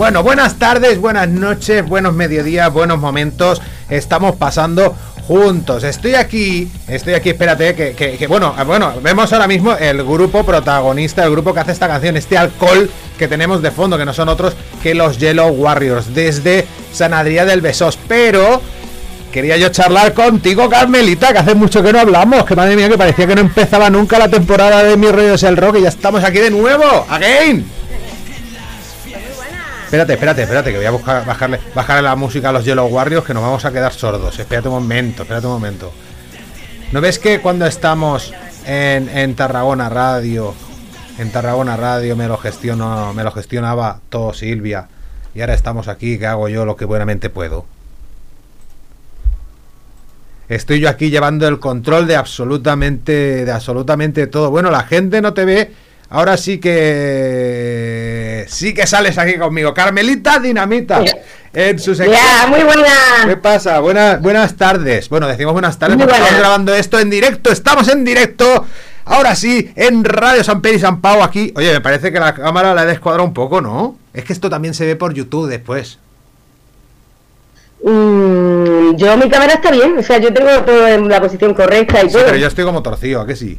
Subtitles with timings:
[0.00, 3.60] Bueno, buenas tardes, buenas noches, buenos mediodías, buenos momentos.
[3.90, 4.96] Estamos pasando
[5.26, 5.84] juntos.
[5.84, 10.42] Estoy aquí, estoy aquí, espérate, que, que, que, bueno, bueno, vemos ahora mismo el grupo
[10.42, 14.14] protagonista, el grupo que hace esta canción, este alcohol que tenemos de fondo, que no
[14.14, 17.98] son otros que los Yellow Warriors, desde San del Besos.
[18.08, 18.62] Pero
[19.30, 22.96] quería yo charlar contigo, Carmelita, que hace mucho que no hablamos, que madre mía, que
[22.96, 25.90] parecía que no empezaba nunca la temporada de Mi Rollo es el Rock y ya
[25.90, 27.79] estamos aquí de nuevo, again.
[29.90, 33.26] Espérate, espérate, espérate, que voy a buscar, bajarle, bajarle la música a los Yellow Warriors,
[33.26, 34.38] que nos vamos a quedar sordos.
[34.38, 35.92] Espérate un momento, espérate un momento.
[36.92, 38.32] ¿No ves que cuando estamos
[38.66, 40.54] en, en Tarragona Radio,
[41.18, 44.86] en Tarragona Radio me lo gestiono, me lo gestionaba todo Silvia,
[45.34, 47.66] y ahora estamos aquí, que hago yo lo que buenamente puedo?
[50.48, 54.52] Estoy yo aquí llevando el control de absolutamente, de absolutamente todo.
[54.52, 55.72] Bueno, la gente no te ve.
[56.10, 59.72] Ahora sí que sí que sales aquí conmigo.
[59.72, 61.02] Carmelita Dinamita.
[61.52, 62.18] En su sección.
[62.48, 62.88] muy buena.
[63.26, 63.78] ¿Qué pasa?
[63.78, 65.08] Buenas, buenas tardes.
[65.08, 67.52] Bueno, decimos buenas tardes porque estamos grabando esto en directo.
[67.52, 68.66] Estamos en directo.
[69.04, 71.52] Ahora sí, en Radio San Pedro y San Pau aquí.
[71.56, 73.96] Oye, me parece que la cámara la he descuadrado un poco, ¿no?
[74.12, 75.98] Es que esto también se ve por YouTube después.
[77.84, 82.04] Mm, yo mi cámara está bien, o sea, yo tengo todo en la posición correcta
[82.04, 82.24] y todo.
[82.26, 83.58] Pero yo estoy como torcido, ¿a que sí?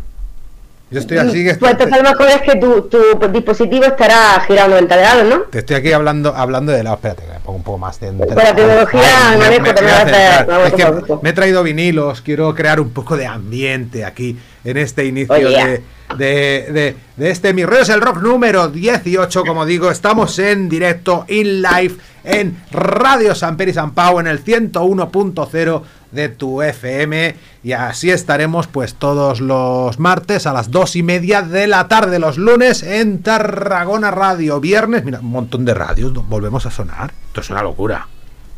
[0.92, 1.56] Yo estoy así que...
[1.56, 3.00] Pues entonces a lo mejor es que tu, tu
[3.31, 5.42] dispositivo estará girado 90 grados, ¿no?
[5.44, 6.97] Te estoy aquí hablando hablando de lado.
[6.97, 8.11] Espérate, me pongo un poco más de...
[8.11, 13.16] Pues la tecnología me, me, es que me he traído vinilos, quiero crear un poco
[13.16, 15.84] de ambiente aquí en este inicio de,
[16.17, 21.26] de, de, este Mi Rollo es el Rock número 18, como digo, estamos en directo,
[21.28, 25.81] in live, en Radio San Peri San Pau, en el 101.0
[26.12, 31.41] de tu FM y así estaremos pues todos los martes a las dos y media
[31.41, 36.66] de la tarde, los lunes en Tarragona Radio, viernes, mira, un montón de radios, volvemos
[36.66, 38.08] a sonar, esto es una locura,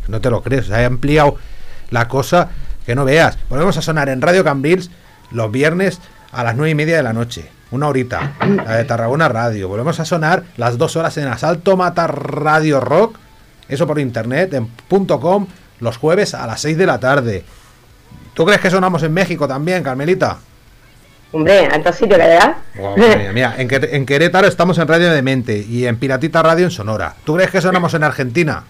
[0.08, 1.38] no te lo crees, se ha ampliado
[1.92, 2.50] la cosa
[2.86, 4.90] que no veas, volvemos a sonar en Radio Cambrils
[5.34, 6.00] los viernes
[6.32, 8.34] a las nueve y media de la noche, una horita,
[8.66, 13.18] la de Tarragona Radio, volvemos a sonar las dos horas en Asalto Mata Radio Rock,
[13.68, 14.70] eso por internet, en
[15.08, 15.48] .com,
[15.80, 17.44] los jueves a las 6 de la tarde.
[18.34, 20.38] ¿Tú crees que sonamos en México también, Carmelita?
[21.32, 22.58] Hombre, ¿a sitio que da?
[23.34, 27.16] mira, en, Querétaro estamos en Radio de Mente y en Piratita Radio en Sonora.
[27.24, 28.64] ¿Tú crees que sonamos en Argentina?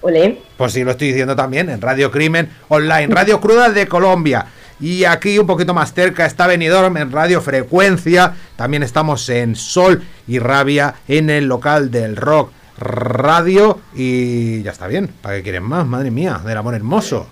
[0.00, 0.40] Olé.
[0.56, 4.46] Pues sí, lo estoy diciendo también, en Radio Crimen Online, Radio Cruda de Colombia.
[4.84, 8.34] Y aquí un poquito más cerca está Benidorm en Radio Frecuencia.
[8.54, 14.86] También estamos en Sol y Rabia en el local del rock radio y ya está
[14.86, 15.08] bien.
[15.22, 15.86] ¿Para qué quieren más?
[15.86, 17.26] Madre mía, del amor hermoso.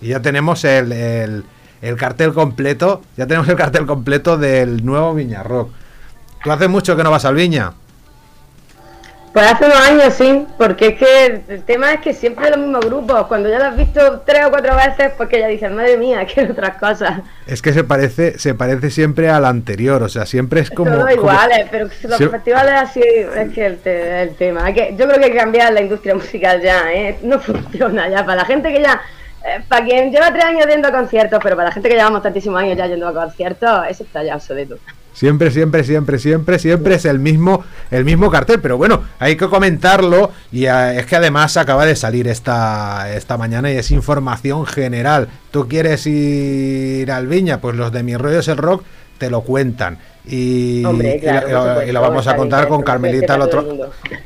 [0.00, 1.44] Y ya tenemos el, el,
[1.82, 3.02] el, cartel completo.
[3.16, 5.72] Ya tenemos el cartel completo del nuevo Viña Rock.
[6.44, 7.72] ¿Tú hace mucho que no vas al Viña?
[9.32, 12.84] Pues hace unos años sí, porque es que el tema es que siempre los mismos
[12.84, 16.26] grupos, cuando ya lo has visto tres o cuatro veces, porque ya dices, madre mía,
[16.34, 17.20] que otras cosas.
[17.46, 20.90] Es que se parece, se parece siempre al anterior, o sea, siempre es como.
[20.90, 24.64] Todo igual, pero los festivales así es que el, tema.
[24.66, 27.18] Hay que, yo creo que hay que cambiar la industria musical ya, ¿eh?
[27.22, 28.24] no funciona ya.
[28.24, 29.00] Para la gente que ya.
[29.44, 32.22] Eh, para quien lleva tres años yendo a conciertos, pero para la gente que llevamos
[32.22, 34.76] tantísimos años ya yendo a conciertos, eso está ya obsoleto.
[35.12, 38.60] Siempre, siempre, siempre, siempre, siempre es el mismo, el mismo cartel.
[38.60, 40.30] Pero bueno, hay que comentarlo.
[40.52, 45.28] Y eh, es que además acaba de salir esta, esta mañana y es información general.
[45.50, 47.60] ¿Tú quieres ir al Viña?
[47.60, 48.84] Pues los de Mi Rollo es el Rock
[49.18, 49.98] te lo cuentan.
[50.26, 53.62] Y, lo, vamos a contar con Carmelita el otro.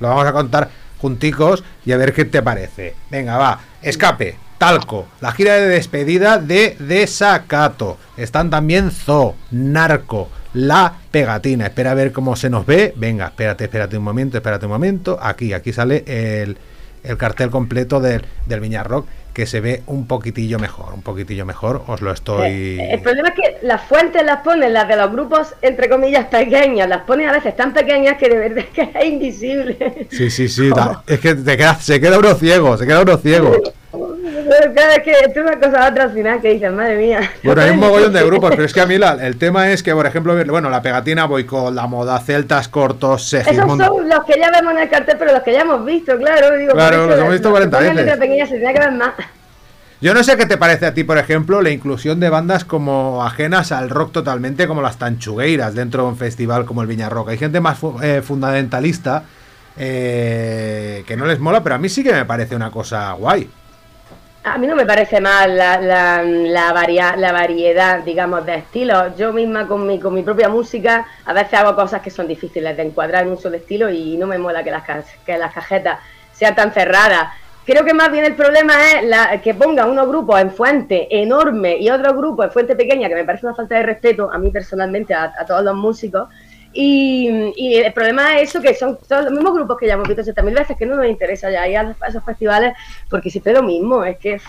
[0.00, 0.68] Lo vamos a contar
[0.98, 2.94] junticos y a ver qué te parece.
[3.10, 3.58] Venga, va.
[3.80, 4.36] Escape.
[4.62, 7.98] Talco, la gira de despedida de Desacato.
[8.16, 11.66] Están también Zo, Narco, la pegatina.
[11.66, 12.92] Espera a ver cómo se nos ve.
[12.94, 15.18] Venga, espérate, espérate un momento, espérate un momento.
[15.20, 16.56] Aquí, aquí sale el,
[17.02, 21.44] el cartel completo del, del Viña Rock que se ve un poquitillo mejor, un poquitillo
[21.44, 22.78] mejor, os lo estoy...
[22.78, 26.26] Eh, el problema es que las fuentes las ponen, las de los grupos, entre comillas,
[26.26, 30.06] pequeñas, las ponen a veces tan pequeñas que de verdad es que es invisible.
[30.10, 30.70] Sí, sí, sí,
[31.06, 33.56] es que te queda, se queda uno ciego, se queda uno ciego.
[34.74, 37.30] Cada vez que tú una cosa a otra al final que dices, madre mía.
[37.42, 39.82] Bueno, hay un mogollón de grupos, pero es que a mí la, el tema es
[39.82, 43.84] que, por ejemplo, bueno, la pegatina voy con la moda, celtas cortos, Segismundo.
[43.84, 46.16] Esos son los que ya vemos en el cartel, pero los que ya hemos visto,
[46.16, 46.56] claro.
[46.56, 48.18] Digo, claro, los hemos visto 40 veces.
[48.18, 49.12] Pequeña, se tenía que ver más.
[50.00, 53.24] Yo no sé qué te parece a ti, por ejemplo, la inclusión de bandas como
[53.24, 57.28] ajenas al rock totalmente, como las Tanchugueiras, dentro de un festival como el Viña Rock.
[57.28, 59.22] Hay gente más eh, fundamentalista
[59.76, 63.48] eh, que no les mola, pero a mí sí que me parece una cosa guay.
[64.44, 69.16] A mí no me parece mal la, la, la, la variedad, digamos, de estilos.
[69.16, 72.76] Yo misma con mi, con mi propia música a veces hago cosas que son difíciles
[72.76, 74.82] de encuadrar en un solo estilo y no me mola que las,
[75.24, 76.00] que las cajetas
[76.32, 77.28] sean tan cerradas.
[77.64, 81.76] Creo que más bien el problema es la, que pongan unos grupos en fuente enorme
[81.78, 84.50] y otros grupos en fuente pequeña, que me parece una falta de respeto a mí
[84.50, 86.28] personalmente, a, todos los músicos.
[86.72, 90.22] Y, el problema es eso, que son todos los mismos grupos que ya hemos visto
[90.22, 92.74] 70.000 veces, que no nos interesa ya ir a esos festivales,
[93.08, 94.40] porque siempre es lo mismo, es que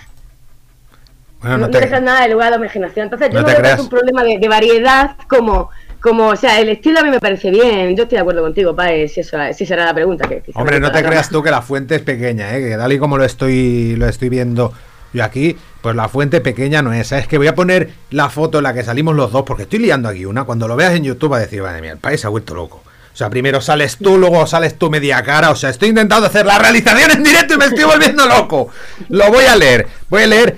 [1.41, 1.85] no, no, te...
[1.99, 3.05] nada de lugar a la imaginación.
[3.05, 5.69] Entonces yo no, creo que es un problema de, de variedad como
[6.03, 7.95] como, o sea, el estilo a mí me parece bien.
[7.95, 10.27] Yo estoy de acuerdo contigo, Pae, si, eso, si será la pregunta.
[10.27, 12.61] Que, Hombre, no te creas tú que la fuente es pequeña, ¿eh?
[12.61, 14.73] que tal y como lo estoy, lo estoy viendo
[15.13, 17.12] yo aquí, pues la fuente pequeña no es.
[17.12, 19.80] Es que voy a poner la foto en la que salimos los dos, porque estoy
[19.80, 20.44] liando aquí una.
[20.44, 22.56] Cuando lo veas en YouTube va a decir, madre mía, el país se ha vuelto
[22.56, 22.83] loco.
[23.13, 25.51] O sea, primero sales tú, luego sales tú media cara.
[25.51, 28.69] O sea, estoy intentando hacer la realización en directo y me estoy volviendo loco.
[29.10, 29.88] Lo voy a leer.
[30.10, 30.57] Voy a leer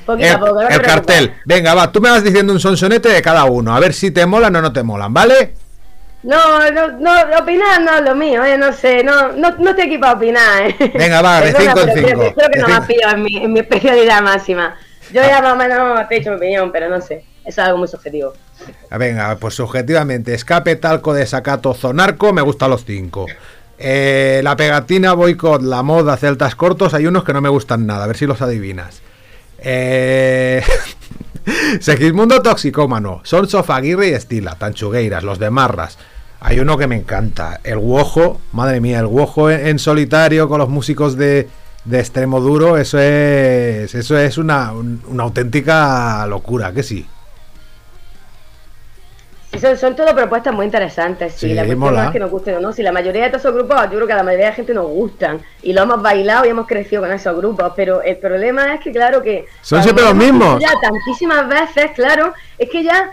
[0.69, 1.33] el, cartel.
[1.43, 3.75] Venga, va, tú me vas diciendo un sonsonete de cada uno.
[3.75, 5.53] A ver si te molan o no te molan, ¿vale?
[6.25, 9.85] No, no, no, opinar no es lo mío, eh, no sé, no, no, no estoy
[9.85, 10.63] aquí para opinar.
[10.63, 10.91] Eh.
[10.95, 12.33] Venga, va, de 5 en 5.
[12.35, 14.75] Creo, que no me pillado en mi, en mi especialidad máxima.
[15.13, 17.77] Yo ya más o menos te he dicho mi opinión, pero no sé, es algo
[17.77, 18.33] muy subjetivo.
[18.89, 23.27] Ah, venga, pues subjetivamente, escape, talco, desacato, zonarco, me gustan los cinco.
[23.77, 28.05] Eh, la pegatina, boicot, la moda, celtas cortos, hay unos que no me gustan nada,
[28.05, 29.03] a ver si los adivinas.
[29.59, 30.63] Eh...
[31.79, 35.99] Segismundo Toxicómano, Son Aguirre y Estila, Tanchugueiras, los de Marras.
[36.39, 40.69] Hay uno que me encanta, el Guojo, madre mía, el Guojo en, solitario con los
[40.69, 41.47] músicos de,
[41.85, 47.07] de extremo duro, eso es, eso es una, una auténtica locura, que sí
[49.59, 51.33] son, son todo propuestas muy interesantes.
[51.33, 52.73] Sí, la cuestión es que nos gusten o no.
[52.73, 54.55] Si la mayoría de todos esos grupos, yo creo que a la mayoría de la
[54.55, 55.41] gente nos gustan.
[55.61, 57.73] Y lo hemos bailado y hemos crecido con esos grupos.
[57.75, 59.45] Pero el problema es que, claro, que.
[59.61, 60.61] Son siempre los mismos.
[60.61, 63.11] Ya tantísimas veces, claro, es que ya.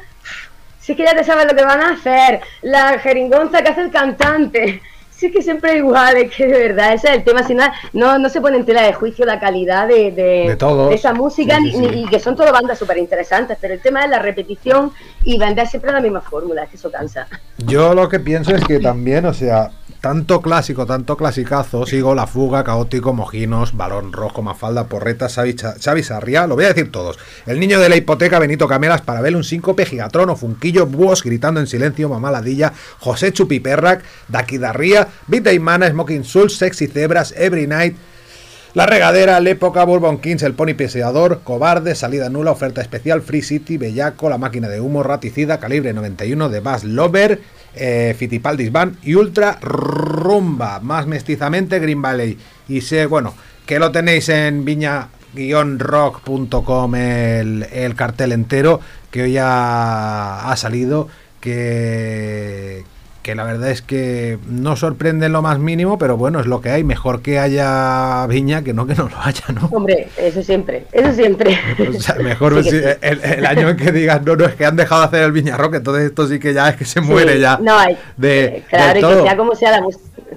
[0.82, 2.40] Si es que ya te sabes lo que van a hacer.
[2.60, 4.82] La jeringonza que hace el cantante
[5.26, 7.42] es que siempre igual, es que de verdad, ese es el tema.
[7.42, 11.12] Si no, no, no se pone en tela de juicio la calidad de, de, esa
[11.12, 14.92] música, ni, y que son todas bandas súper interesantes, pero el tema es la repetición
[15.24, 17.26] y vender siempre la misma fórmula, es que eso cansa.
[17.58, 19.70] Yo lo que pienso es que también, o sea,
[20.02, 26.02] tanto clásico, tanto clasicazo, sigo La Fuga, Caótico, Mojinos, Balón Rojo, Mafalda, Porreta, Xavi, Xavi
[26.48, 27.20] lo voy a decir todos.
[27.46, 31.68] El niño de la hipoteca, Benito Camelas, Parabel, un síncope, Gigatrón Funquillo, Búhos, gritando en
[31.68, 37.96] silencio, Mamá Ladilla, José Chupiperrac, Daquidarría, Vita Mana, Smoking Soul, Sexy Zebras, Every Night,
[38.74, 43.42] la regadera, la época, Bourbon Kings, el pony peseador, cobarde, salida nula, oferta especial, Free
[43.42, 47.40] City, Bellaco, la máquina de humo, raticida, calibre 91 de Bass Lover,
[47.74, 52.36] eh, Fitipaldis Van y Ultra Rumba, más mestizamente Green Valley.
[52.68, 53.34] Y sé, bueno,
[53.66, 58.80] que lo tenéis en viña-rock.com el, el cartel entero,
[59.10, 61.08] que hoy ya ha salido,
[61.40, 62.84] que,
[63.22, 66.60] que la verdad es que no sorprende en lo más mínimo, pero bueno, es lo
[66.60, 66.84] que hay.
[66.84, 69.68] Mejor que haya viña que no que no lo haya, ¿no?
[69.72, 71.58] Hombre, eso siempre, eso siempre.
[72.22, 75.32] mejor el, año en que digas, no, no, es que han dejado de hacer el
[75.32, 77.58] viña rock, entonces esto sí que ya es que se muere ya.
[77.62, 77.96] No hay.
[78.16, 79.86] De, claro, y que sea como sea la,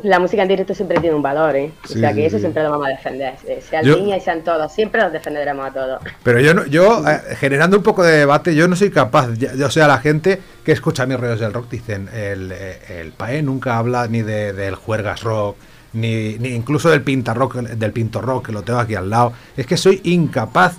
[0.06, 1.72] la, música en directo siempre tiene un valor, ¿eh?
[1.84, 3.36] O sea que eso siempre lo vamos a defender.
[3.48, 6.02] Eh, sea el viña y sean todos, siempre los defenderemos a todos.
[6.24, 9.66] Pero yo, no, yo eh, generando un poco de debate, yo no soy capaz, yo,
[9.66, 13.78] o sea, la gente que escucha mis redes del rock dicen, el, el PAE nunca
[13.78, 15.58] habla ni de, del juergas rock,
[15.94, 19.34] ni, ni, incluso del pinta rock, del pinto rock, que lo tengo aquí al lado.
[19.58, 20.78] Es que soy incapaz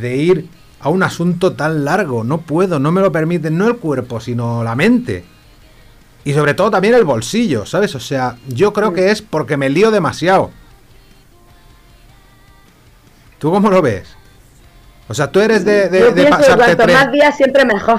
[0.00, 0.48] de ir
[0.80, 2.24] a un asunto tan largo.
[2.24, 5.24] No puedo, no me lo permite, no el cuerpo, sino la mente.
[6.24, 7.94] Y sobre todo también el bolsillo, ¿sabes?
[7.94, 10.50] O sea, yo creo que es porque me lío demasiado.
[13.38, 14.14] ¿Tú cómo lo ves?
[15.10, 16.94] O sea, tú eres de, de, de pasarte tres...
[16.94, 17.98] más días siempre mejor.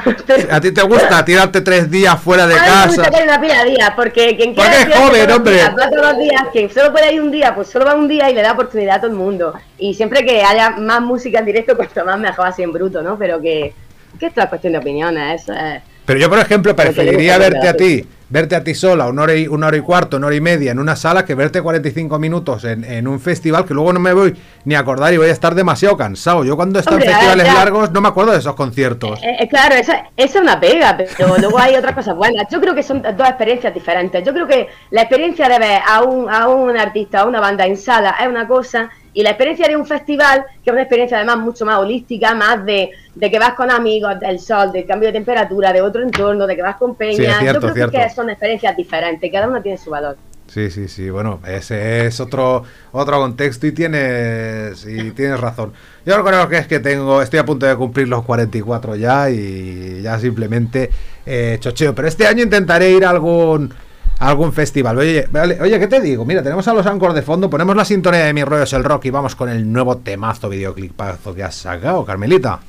[0.51, 2.83] ¿A ti te gusta tirarte tres días fuera de casa?
[2.83, 4.69] A mí me gusta una pila de días, porque quien quiera...
[4.69, 5.53] Porque es joven, hombre.
[5.53, 8.35] Días, todos días, que solo puede ir un día, pues solo va un día y
[8.35, 9.55] le da oportunidad a todo el mundo.
[9.79, 13.17] Y siempre que haya más música en directo, cuanto más mejor así en bruto, ¿no?
[13.17, 13.73] Pero que,
[14.19, 15.81] que esto es cuestión de opiniones, eso es...
[16.09, 19.47] Pero yo, por ejemplo, preferiría verte a ti verte a ti sola una hora y,
[19.47, 22.63] una hora y cuarto, una hora y media en una sala que verte 45 minutos
[22.63, 24.35] en, un festival que luego no me voy
[24.65, 26.43] ni a acordar y voy a estar demasiado cansado.
[26.43, 29.19] Yo cuando estoy en festivales largos no me acuerdo de esos conciertos.
[29.23, 32.47] Eh, eh, claro, esa, es una pega, pero luego hay otras cosas buenas.
[32.51, 34.23] Yo creo que son dos experiencias diferentes.
[34.23, 37.65] Yo creo que la experiencia de ver a un, a un artista, a una banda
[37.65, 41.17] en sala es una cosa y la experiencia de un festival, que es una experiencia
[41.17, 45.09] además mucho más holística, más de, de que vas con amigos, del sol, del cambio
[45.09, 47.41] de temperatura, de otro entorno, de que vas con peña.
[47.43, 50.17] yo creo que son experiencias diferentes, cada una tiene su valor.
[50.49, 51.09] Sí, sí, sí.
[51.11, 55.73] Bueno, ese es otro otro contexto y tienes y tienes razón.
[56.05, 60.01] Yo creo que es que tengo estoy a punto de cumplir los 44 ya y
[60.01, 60.89] ya simplemente
[61.25, 61.93] eh, chocheo.
[61.93, 63.71] Pero este año intentaré ir a algún
[64.19, 64.97] algún festival.
[64.97, 65.27] Oye,
[65.61, 66.25] oye, ¿qué te digo?
[66.25, 68.83] Mira, tenemos a los Anchor de fondo, ponemos la sintonía de Mi Rollo es el
[68.83, 72.59] Rock y vamos con el nuevo temazo videoclipazo que has sacado, Carmelita.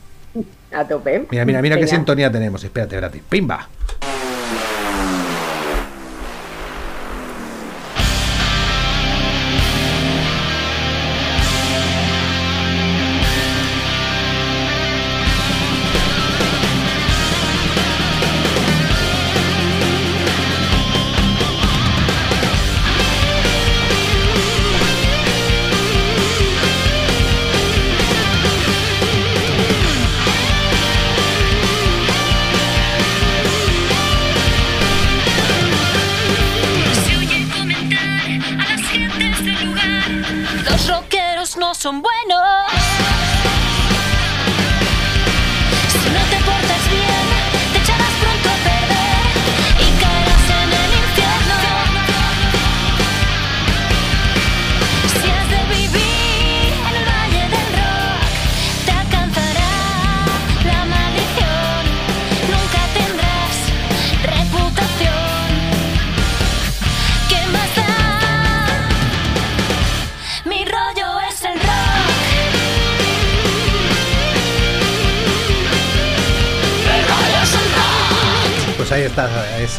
[0.72, 1.26] A tope.
[1.30, 2.62] Mira, mira, mira qué sintonía tenemos.
[2.62, 3.22] Espérate, espérate.
[3.28, 3.68] Pimba.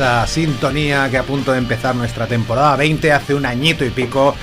[0.01, 4.34] Esa sintonía que a punto de empezar nuestra temporada 20 hace un añito y pico.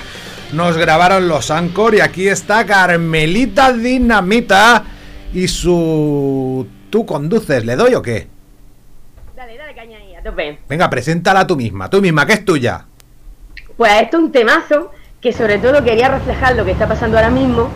[0.53, 4.85] Nos grabaron los Anchor y aquí está Carmelita Dinamita
[5.33, 6.65] y su...
[6.89, 7.65] ¿Tú conduces?
[7.65, 8.29] ¿Le doy o qué?
[9.35, 10.59] Dale, dale caña ahí, a tope.
[10.69, 12.85] Venga, preséntala tú misma, tú misma, que es tuya.
[13.75, 17.31] Pues esto es un temazo que sobre todo quería reflejar lo que está pasando ahora
[17.31, 17.69] mismo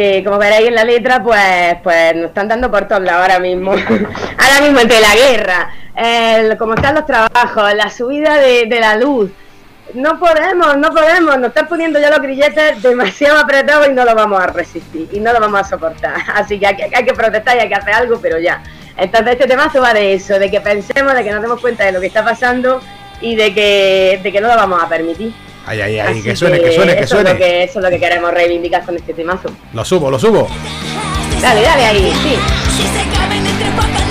[0.00, 3.38] que como veréis en la letra, pues, pues nos están dando por todos lados ahora
[3.38, 3.72] mismo.
[4.38, 9.30] ahora mismo entre la guerra, el, como están los trabajos, la subida de, la luz.
[9.92, 14.14] No podemos, no podemos, nos están poniendo ya los grilletes demasiado apretados y no lo
[14.14, 16.14] vamos a resistir y no lo vamos a soportar.
[16.34, 18.62] Así que hay, que protestar y hay que hacer algo, pero ya.
[18.96, 21.92] Entonces este tema va de eso, de que pensemos, de que nos demos cuenta de
[21.92, 22.80] lo que está pasando
[23.20, 25.34] y de que, de que no lo vamos a permitir.
[25.70, 27.30] Ay, ay, ay, que suene, que, suene, que suene.
[27.30, 29.50] Es que, eso es lo que queremos reivindicar con este temazo.
[29.72, 30.48] Lo subo, lo subo.
[31.40, 34.09] Dale, dale ahí, sí.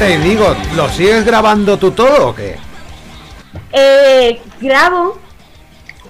[0.00, 2.56] Y digo, ¿lo sigues grabando tú todo o qué?
[3.72, 5.18] Eh, grabo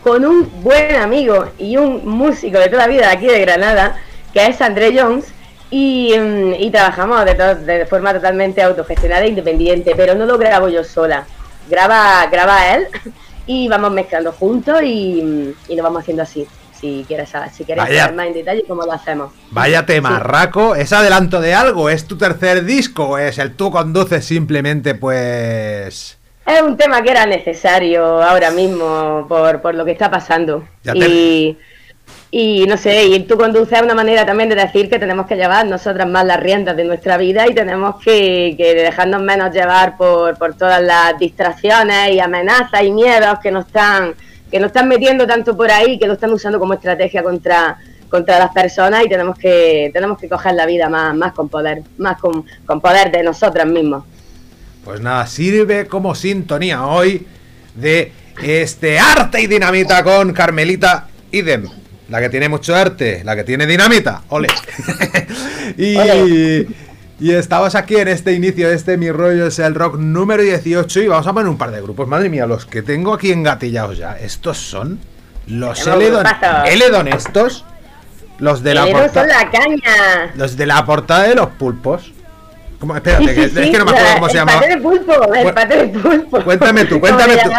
[0.05, 4.01] con un buen amigo y un músico de toda vida aquí de Granada,
[4.33, 5.27] que es André Jones,
[5.69, 10.85] y, mm, trabajamos de, de, forma totalmente autogestionada e independiente, pero no lo grabo yo
[10.85, 11.27] sola.
[11.69, 12.87] Graba, graba él
[13.47, 16.47] y vamos mezclando juntos y, y lo vamos haciendo así
[16.83, 19.33] si quieres saber, si quieres saber más en detalle cómo lo hacemos.
[19.51, 21.89] Vaya tema, Raco, ¿es adelanto de algo?
[21.89, 26.19] ¿Es tu tercer disco o es el tú conduces simplemente pues...
[26.45, 30.67] Es un tema que era necesario ahora mismo por, lo que está pasando.
[30.93, 31.57] y
[32.35, 35.37] y no sé, y tú conduces a una manera también de decir que tenemos que
[35.37, 40.39] llevar nosotras más las riendas de nuestra vida y tenemos que, dejarnos menos llevar por,
[40.39, 44.15] por todas las distracciones y amenazas y miedos que nos están
[44.53, 47.79] que nos están metiendo tanto por ahí que lo están usando como estrategia contra
[48.09, 51.83] contra las personas y tenemos que tenemos que coger la vida más, más con poder
[51.99, 54.05] más con, con poder de nosotras mismos
[54.85, 57.27] pues nada sirve como sintonía hoy
[57.75, 61.69] de este arte y dinamita con Carmelita Idem.
[62.09, 64.49] La que tiene mucho arte, la que tiene dinamita, ole.
[65.79, 66.67] y,
[67.23, 71.03] y estamos aquí en este inicio de este Mi Rollo es el Rock número 18
[71.03, 72.09] y vamos a poner un par de grupos.
[72.09, 74.19] Madre mía, los que tengo aquí engatillados ya.
[74.19, 74.99] Estos son
[75.47, 76.27] los Eledon,
[76.67, 77.65] Eledon estos.
[78.41, 79.29] Los de la portada.
[79.29, 80.33] la caña.
[80.35, 82.13] Los de la portada de los pulpos.
[82.81, 82.97] ¿Cómo?
[82.97, 84.55] Espérate, que, es que no me acuerdo cómo se llama.
[84.59, 86.43] El pulpo, el pate de pulpo.
[86.43, 87.51] Cuéntame tú, cuéntame tú.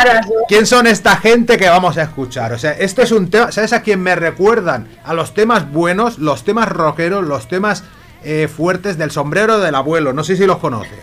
[0.50, 2.52] ¿Quién son esta gente que vamos a escuchar?
[2.52, 3.50] O sea, esto es un tema.
[3.54, 4.90] ¿Sabes a quién me recuerdan?
[5.06, 7.86] A los temas buenos, los temas rockeros, los temas
[8.24, 10.14] eh, fuertes del sombrero del abuelo.
[10.14, 11.00] No sé si los conoces.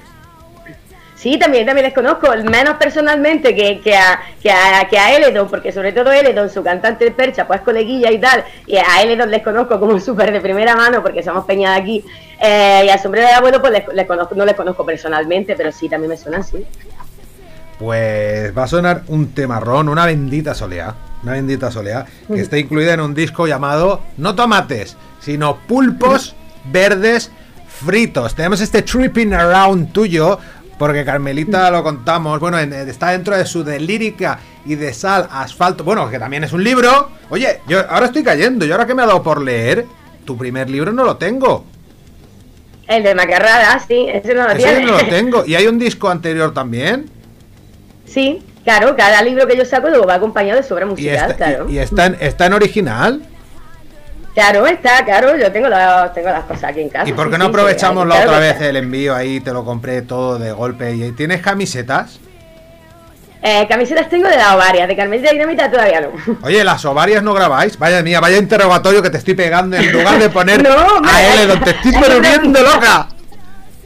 [1.21, 5.50] Sí, también, también les conozco, menos personalmente que, que, a, que, a, que a Eledon,
[5.50, 9.31] porque sobre todo Eledon, su cantante de percha, pues coleguilla y tal, y a Eledon
[9.31, 12.05] les conozco como súper de primera mano, porque somos peña de aquí,
[12.41, 15.91] eh, y al sombrero de abuelo, pues les, conozco, no les conozco personalmente, pero sí,
[15.91, 16.65] también me suena así.
[17.79, 22.95] Pues va a sonar un temarrón, una bendita soleá, una bendita soleá, que está incluida
[22.95, 27.31] en un disco llamado No Tomates, sino Pulpos Verdes
[27.67, 28.35] Fritos.
[28.35, 30.38] Tenemos este Tripping Around tuyo
[30.81, 35.85] porque Carmelita lo contamos, bueno, está dentro de su de lírica y de sal, asfalto,
[35.85, 37.11] bueno, que también es un libro.
[37.29, 39.85] Oye, yo ahora estoy cayendo, yo ahora que me ha dado por leer,
[40.25, 41.67] tu primer libro no lo tengo.
[42.88, 45.45] El de Macarrada, sí, ese no lo ese no lo tengo.
[45.45, 47.11] ¿Y hay un disco anterior también?
[48.07, 51.69] Sí, claro, cada libro que yo saco luego va acompañado de su obra musical, claro.
[51.69, 53.23] ¿Y, está, está en original?
[54.34, 55.68] Claro, está, claro, yo tengo,
[56.14, 57.08] tengo las cosas aquí en casa.
[57.08, 59.40] ¿Y por qué no aprovechamos la otra vez el envío ahí?
[59.40, 60.94] Te lo compré todo de golpe.
[60.94, 62.20] ¿Y tienes camisetas?
[63.42, 66.10] Eh, camisetas tengo de la ovaria, de Carmelita Dinamita todavía no.
[66.43, 67.78] Oye, las ovarias no grabáis.
[67.78, 70.71] Vaya mía, vaya interrogatorio que te estoy pegando en lugar de poner no,
[71.04, 73.08] a él, donde te estoy volviendo loca.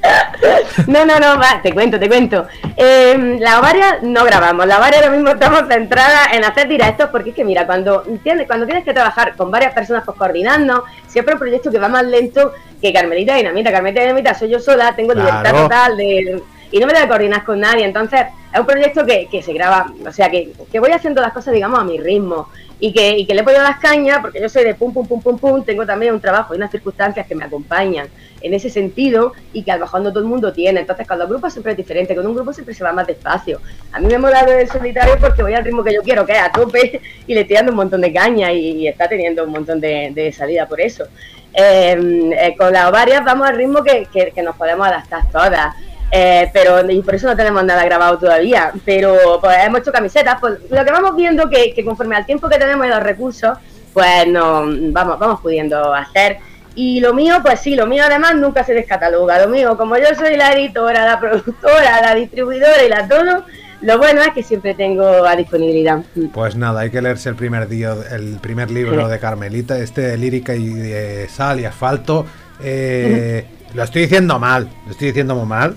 [0.86, 2.46] No, no, no, va, te cuento, te cuento.
[2.76, 7.30] Em, la ovaria no grabamos, la ovaria ahora mismo estamos centradas en hacer directos porque
[7.30, 11.34] es que mira, cuando tienes, cuando tienes que trabajar con varias personas pues coordinando, siempre
[11.34, 13.72] un proyecto que va más lento que Carmelita Dinamita.
[13.72, 17.60] Carmelita Dinamita soy yo sola, tengo libertad total de, y no me que coordinar con
[17.60, 21.20] nadie, entonces es un proyecto que, que se graba, o sea, que, que voy haciendo
[21.20, 22.48] las cosas, digamos, a mi ritmo
[22.80, 25.06] y que, y que le he podido las cañas, porque yo soy de pum, pum,
[25.06, 28.08] pum, pum, pum, tengo también un trabajo y unas circunstancias que me acompañan
[28.44, 30.80] en ese sentido y que a lo mejor no todo el mundo tiene.
[30.80, 33.60] Entonces, cada grupo siempre es diferente, con un grupo siempre se va más despacio.
[33.90, 36.38] A mí me mola el solitario porque voy al ritmo que yo quiero, que es
[36.38, 39.80] a tope, y le estoy dando un montón de caña y, está teniendo un montón
[39.80, 41.04] de, salida por eso.
[41.52, 45.74] Em, eh, con las varias vamos al ritmo que, que nos podemos adaptar todas.
[46.16, 48.72] Eh, pero y por eso no tenemos nada grabado todavía.
[48.84, 50.38] Pero pues hemos hecho camisetas.
[50.40, 53.58] Pues, lo que vamos viendo que, que conforme al tiempo que tenemos y los recursos,
[53.92, 56.38] pues no, vamos, vamos pudiendo hacer.
[56.74, 59.38] Y lo mío, pues sí, lo mío además nunca se descataloga.
[59.38, 63.44] Lo mío, como yo soy la editora, la productora, la distribuidora y la todo,
[63.80, 66.02] lo bueno es que siempre tengo a disponibilidad.
[66.32, 70.16] Pues nada, hay que leerse el primer día, el primer libro de Carmelita, este de
[70.16, 72.26] lírica y de sal y asfalto.
[72.62, 75.76] Eh, lo estoy diciendo mal, lo estoy diciendo muy mal,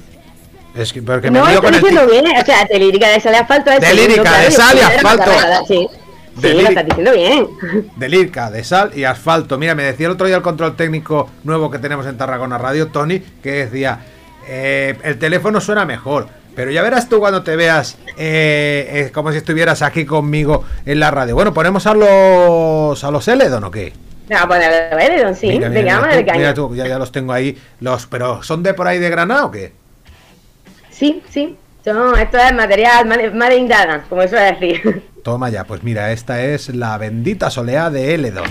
[0.75, 3.38] es que porque no, me estoy diciendo bien, o sea, de lírica de sal y
[3.38, 5.31] asfalto es De lírica de sal y asfalto.
[6.41, 6.47] Sí.
[6.50, 7.47] Sí, lo estás diciendo bien.
[7.95, 9.58] De de sal y asfalto.
[9.58, 12.88] Mira, me decía el otro día el control técnico nuevo que tenemos en Tarragona Radio,
[12.88, 14.00] Tony, que decía,
[14.47, 16.28] eh, el teléfono suena mejor.
[16.56, 21.12] Pero ya verás tú cuando te veas eh, como si estuvieras aquí conmigo en la
[21.12, 21.36] radio.
[21.36, 23.93] Bueno, ponemos a los a los Eledon o qué?
[24.28, 25.47] No, a poner a los Eledon, sí.
[25.50, 27.56] Mira, mira, mira, mira tú, ya, ya los tengo ahí.
[27.80, 29.71] Los, pero ¿son de por ahí de Granada o qué?
[30.89, 31.56] Sí, sí.
[31.86, 35.04] esto es material Made como suele decir.
[35.28, 38.48] Toma ya, pues mira, esta es la bendita solea de Eledon.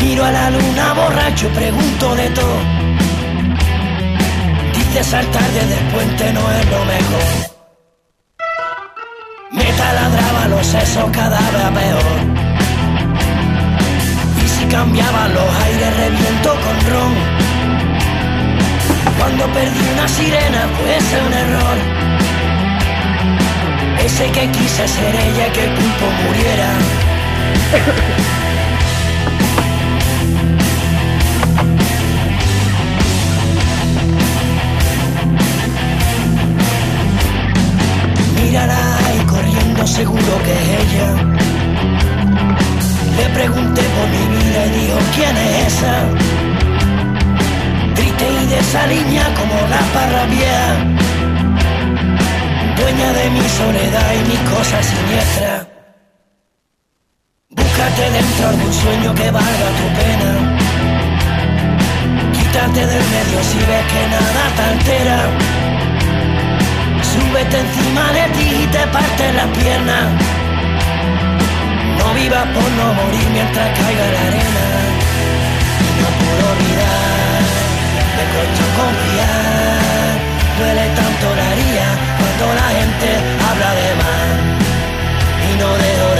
[0.00, 2.58] Miro a la luna borracho, pregunto de todo.
[4.74, 7.28] Dice saltar desde el puente no es lo mejor.
[9.52, 12.18] Me taladraba los sesos cada vez peor.
[14.44, 17.14] Y si cambiaba los aires reviento con ron.
[19.18, 21.78] Cuando perdí una sirena fue ser un error.
[24.04, 27.09] Ese que quise ser ella que el pulpo muriera.
[38.34, 38.74] Mírala
[39.14, 41.08] y corriendo seguro que es ella.
[43.16, 45.94] Le pregunté por mi vida y dijo, ¿quién es esa?
[47.94, 50.70] Triste y de esa línea como la parra vieja.
[52.76, 55.69] Dueña de mi soledad y mis cosas siniestras.
[58.00, 60.30] Búscate dentro de sueño que valga tu pena.
[62.32, 65.18] Quítate del medio si ves que nada te altera.
[67.12, 69.98] Súbete encima de ti y te parte la pierna.
[71.98, 74.66] No vivas por no morir mientras caiga la arena.
[76.00, 77.42] No puedo olvidar,
[78.16, 80.14] me cuesta confiar.
[80.58, 83.08] Duele tanto la haría cuando la gente
[83.48, 84.30] habla de más.
[85.48, 86.19] Y no de bendita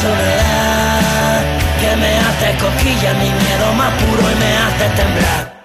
[0.00, 1.42] soledad.
[1.80, 5.59] Que me hace cosquillas, mi miedo más puro y me hace temblar.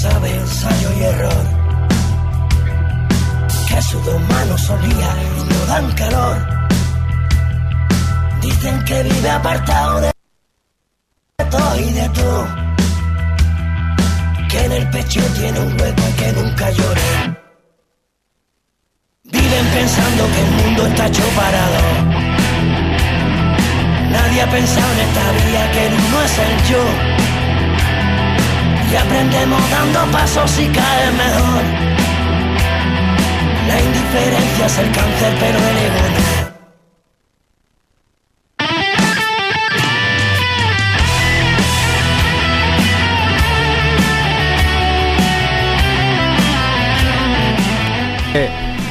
[0.00, 1.44] sabe ensayo y error.
[3.68, 6.36] Que su humano solía y no dan calor.
[8.40, 10.10] Dicen que vive apartado de
[11.50, 12.30] todo y de tú.
[14.50, 17.10] Que en el pecho tiene un hueco y que nunca llora.
[19.24, 21.82] Viven pensando que el mundo está hecho parado.
[24.10, 27.20] Nadie ha pensado en esta vida que no es el yo
[28.92, 31.62] y aprendemos dando pasos y caer mejor.
[33.68, 36.39] La indiferencia es el cáncer, pero el ego no.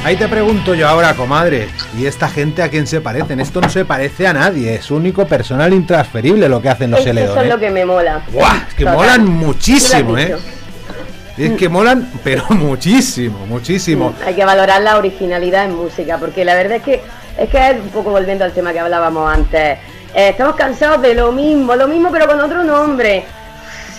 [0.02, 3.38] Ahí te pregunto yo ahora, comadre, ¿y esta gente a quién se parecen?
[3.38, 7.32] Esto no se parece a nadie, es único personal intransferible lo que hacen los Eledos.
[7.32, 7.48] Eso es ¿eh?
[7.50, 8.22] lo que me mola.
[8.32, 8.56] ¡Buah!
[8.68, 10.36] Es que molan muchísimo, ¿eh?
[11.36, 14.14] Es que molan, pero muchísimo, muchísimo.
[14.24, 17.02] Hay que valorar la originalidad en música, porque la verdad es que
[17.38, 19.78] es que un poco volviendo al tema que hablábamos antes.
[20.14, 23.24] Eh, estamos cansados de lo mismo, lo mismo pero con otro nombre.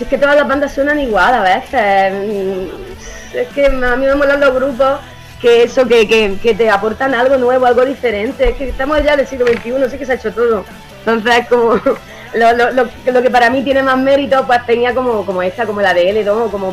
[0.00, 2.12] es que todas las bandas suenan igual a veces.
[2.12, 4.98] Mm, es que a mí me molan los grupos
[5.42, 8.50] que eso, que, que, te aportan algo nuevo, algo diferente.
[8.50, 10.64] Es que estamos ya del siglo XXI, sí que se ha hecho todo.
[11.00, 11.74] Entonces, como
[12.34, 15.80] lo, lo, lo, que para mí tiene más mérito, pues tenía como, como esta, como
[15.80, 16.46] la de L, ¿no?
[16.46, 16.70] como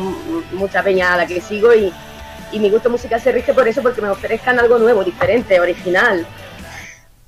[0.52, 1.92] mucha peña a la que sigo y,
[2.52, 6.24] y mi gusto musical se rige por eso, porque me ofrezcan algo nuevo, diferente, original.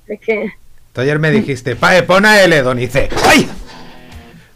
[0.07, 0.53] Es que...
[0.93, 3.49] Tú ayer me dijiste, Pae, pon a L, Don, y dice, ¡ay!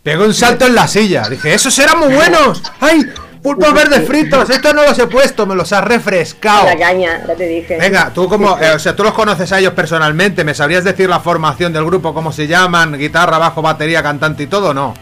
[0.04, 1.28] Pegó un salto en la silla.
[1.28, 2.64] Dije, esos eran muy buenos.
[2.80, 3.02] ¡Ay!
[3.48, 6.66] Pulpos verdes fritos, estos no los he puesto, me los has refrescado.
[6.66, 7.78] La caña, ya te dije.
[7.80, 11.10] Venga, tú como, eh, o sea, tú los conoces a ellos personalmente, ¿me sabrías decir
[11.10, 14.94] la formación del grupo, cómo se llaman, guitarra, bajo, batería, cantante y todo, no?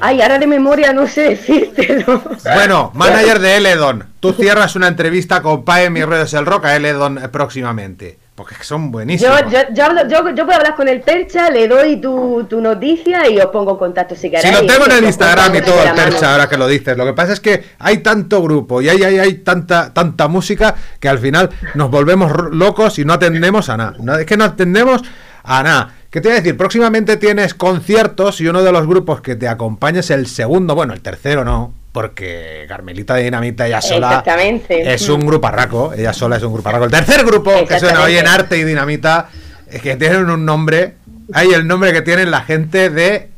[0.00, 2.22] Ay, ahora de memoria no sé decírtelo.
[2.54, 6.76] Bueno, manager de Eledon, tú cierras una entrevista con Pae Mi Redes el Rock a
[6.76, 8.18] Eledon próximamente.
[8.38, 9.36] Porque son buenísimos.
[9.50, 13.46] Yo, yo, yo, puedo hablar con el Percha, le doy tu, tu, noticia y os
[13.46, 14.46] pongo en contacto si queréis.
[14.46, 16.96] Si lo tengo en el Instagram y todo el Percha, ahora que lo dices.
[16.96, 20.76] Lo que pasa es que hay tanto grupo y hay, hay, hay tanta, tanta música
[21.00, 24.20] que al final nos volvemos locos y no atendemos a nada.
[24.20, 25.02] Es que no atendemos
[25.42, 25.94] a nada.
[26.08, 26.56] ¿Qué te voy a decir?
[26.56, 30.94] Próximamente tienes conciertos y uno de los grupos que te acompaña es el segundo, bueno,
[30.94, 34.22] el tercero no, porque Carmelita de Dinamita ella sola
[34.68, 36.84] es un grupo arraco, ella sola es un grupo arraco.
[36.84, 39.28] El tercer grupo que suena hoy en Arte y Dinamita
[39.68, 40.94] es que tienen un nombre,
[41.32, 43.30] hay el nombre que tienen la gente de,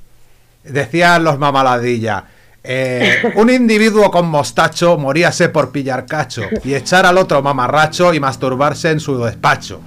[0.62, 2.24] decían los mamaladilla,
[2.62, 8.20] Eh, un individuo con mostacho moríase por pillar cacho y echar al otro mamarracho y
[8.20, 9.80] masturbarse en su despacho.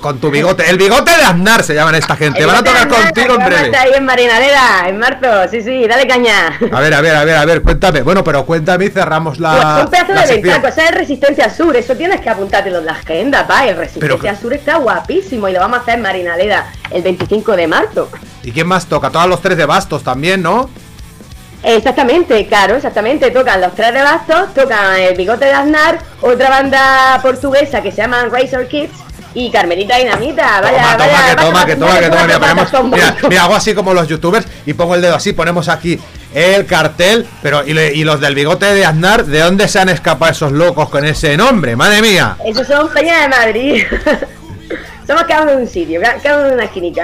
[0.00, 2.44] con tu bigote, el bigote de Aznar se llaman esta gente.
[2.44, 3.76] Van a tocar contigo en breve.
[3.76, 6.58] ahí en Marinalera, en marzo, sí, sí, dale caña.
[6.72, 8.02] A ver, a ver, a ver, a ver, cuéntame.
[8.02, 9.82] Bueno, pero cuéntame y cerramos la.
[9.84, 13.46] un pedazo de ventaco, esa es Resistencia Sur, eso tienes que apuntártelo en la agenda,
[13.46, 13.68] pa.
[13.68, 17.66] El Resistencia Sur está guapísimo y lo vamos a hacer en Marinalera el 25 de
[17.68, 18.10] marzo.
[18.42, 19.10] ¿Y quién más toca?
[19.10, 20.68] Todos los tres de bastos también, ¿no?
[21.62, 23.30] Exactamente, claro, exactamente.
[23.30, 27.98] Tocan los tres de bastos, tocan el bigote de Aznar, otra banda portuguesa que se
[27.98, 28.92] llama Razor Kids
[29.34, 30.60] y Carmelita Dinamita.
[30.60, 32.26] Vaya, toma, vaya, que toma, que toma, que toma.
[32.26, 35.98] Mira, ponemos, mira, hago así como los youtubers y pongo el dedo así, ponemos aquí
[36.34, 40.52] el cartel, pero y, los del bigote de Aznar, ¿de dónde se han escapado esos
[40.52, 41.76] locos con ese nombre?
[41.76, 42.36] Madre mía.
[42.44, 43.84] Esos son Peña de Madrid.
[45.06, 47.02] Somos cada uno de un sitio, cada uno de una esquinita.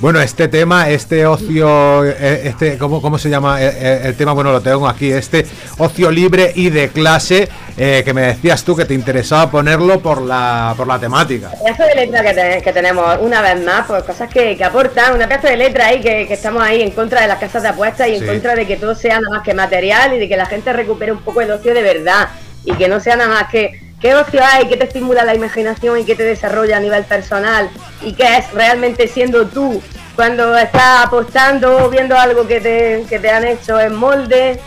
[0.00, 4.32] Bueno, este tema, este ocio, eh, este, ¿cómo, cómo se llama eh, eh, el, tema?
[4.32, 5.46] Bueno, lo tengo aquí, este
[5.78, 10.74] ocio libre y de clase, que me decías tú que te interesaba ponerlo por la,
[10.76, 11.50] por la temática.
[11.50, 15.56] Pedazo de letra que, tenemos, una vez más, pues cosas que, aportan, una pedazo de
[15.56, 18.54] letra ahí que, estamos ahí en contra de las casas de apuestas y en contra
[18.54, 21.22] de que todo sea nada más que material y de que la gente recupere un
[21.22, 22.28] poco el ocio de verdad
[22.64, 25.98] y que no sea nada más que qué ocio hay, qué te estimula la imaginación
[25.98, 27.68] y qué te desarrolla a nivel personal
[28.02, 29.82] y qué es realmente siendo tú
[30.14, 34.60] cuando estás apostando viendo algo que te, que te han hecho en molde.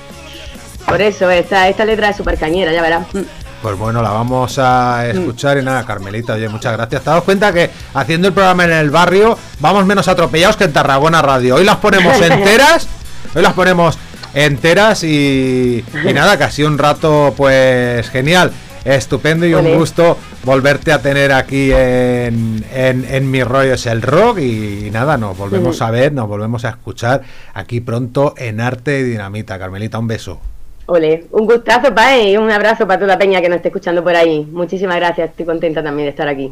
[0.86, 3.06] Por eso esta, esta letra es súper cañera, ya verás.
[3.62, 7.04] Pues bueno, la vamos a escuchar y nada, Carmelita, oye, muchas gracias.
[7.04, 10.74] ¿Te das cuenta que haciendo el programa en el barrio vamos menos atropellados que en
[10.74, 11.56] Tarragona Radio?
[11.56, 12.88] Hoy las ponemos enteras,
[13.36, 14.00] hoy las ponemos
[14.34, 18.52] enteras y, y nada, casi un rato pues genial.
[18.84, 24.40] Estupendo y un gusto volverte a tener aquí en, en, Mi Rollo es el Rock.
[24.40, 27.22] Y, nada, nos volvemos a ver, nos volvemos a escuchar
[27.54, 29.60] aquí pronto en Arte y Dinamita.
[29.60, 30.40] Carmelita, un beso.
[30.88, 34.04] Ole, un gustazo, Pae, y un abrazo para toda la peña que nos esté escuchando
[34.04, 34.48] por ahí.
[34.52, 36.52] Muchísimas gracias, estoy contenta también de estar aquí.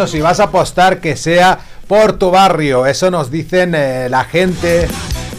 [0.00, 4.24] eso, si vas a apostar que sea por tu barrio, eso nos dicen eh, la
[4.24, 4.88] gente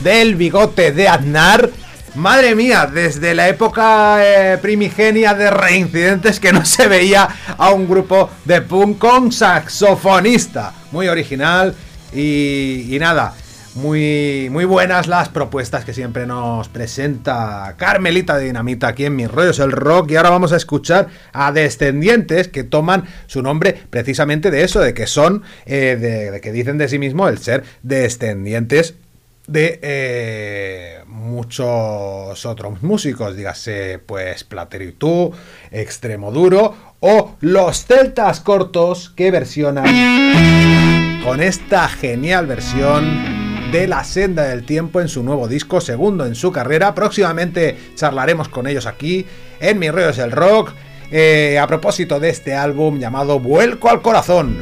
[0.04, 1.72] del bigote de Aznar.
[2.14, 7.88] Madre mía, desde la época eh, primigenia de reincidentes que no se veía a un
[7.88, 10.74] grupo de punk con saxofonista.
[10.92, 11.74] Muy original
[12.14, 13.34] y, y nada,
[13.76, 19.32] muy, muy buenas las propuestas que siempre nos presenta Carmelita de Dinamita aquí en Mis
[19.32, 20.12] Rollos el Rock.
[20.12, 24.94] Y ahora vamos a escuchar a Descendientes que toman su nombre precisamente de eso, de
[24.94, 28.96] que son, eh, de, que dicen de sí mismo el ser descendientes
[29.48, 35.32] de eh, muchos otros músicos, dígase pues Platero
[35.72, 39.86] Extremo Duro o los Celtas Cortos que versionan
[41.24, 43.41] con esta genial versión
[43.72, 46.94] de La Senda del Tiempo en su nuevo disco, segundo en su carrera.
[46.94, 49.26] Próximamente charlaremos con ellos aquí
[49.60, 50.74] en Mi Rollo es el Rock.
[51.14, 54.56] eh, a propósito de este álbum llamado Vuelco al Corazón.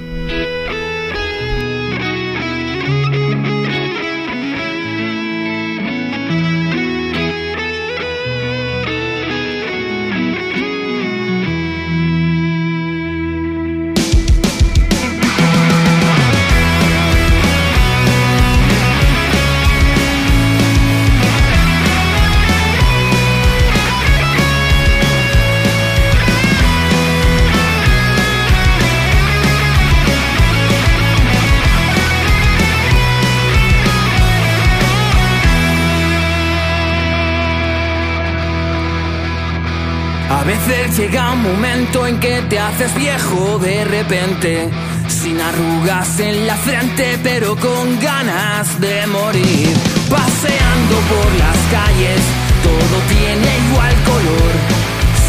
[41.95, 44.69] En que te haces viejo de repente,
[45.07, 49.69] sin arrugas en la frente, pero con ganas de morir.
[50.07, 52.21] Paseando por las calles,
[52.61, 54.51] todo tiene igual color.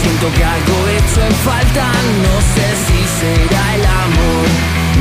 [0.01, 1.87] Siento que algo he hecho en falta,
[2.25, 4.47] no sé si será el amor.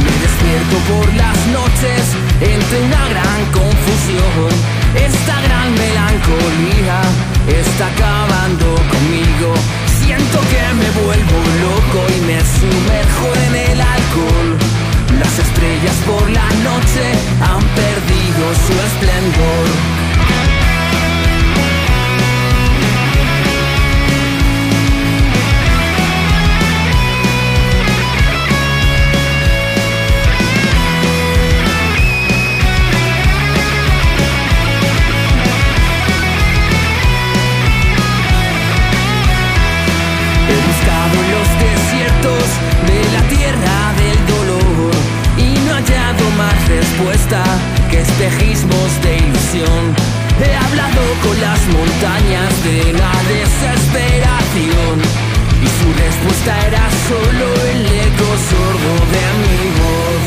[0.06, 2.02] Me despierto por las noches
[2.40, 4.52] entre una gran confusión.
[4.96, 7.02] Esta gran melancolía
[7.48, 9.89] está acabando conmigo.
[10.10, 14.58] Siento que me vuelvo loco y me sumerjo en el alcohol.
[15.20, 20.09] Las estrellas por la noche han perdido su esplendor.
[47.92, 49.96] Que espejismos de ilusión.
[50.42, 54.96] He hablado con las montañas de la desesperación
[55.62, 60.24] y su respuesta era solo el eco sordo de mi voz.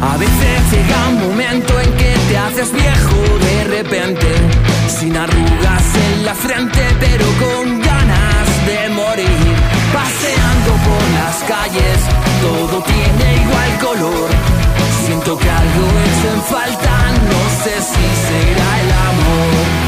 [0.00, 4.28] A veces llega un momento en que te haces viejo de repente,
[4.88, 5.67] sin arrugas
[6.28, 9.54] la frente, pero con ganas de morir.
[9.94, 11.98] Paseando por las calles,
[12.42, 14.28] todo tiene igual color.
[15.06, 16.94] Siento que algo he hecho en falta,
[17.32, 19.87] no sé si será el amor.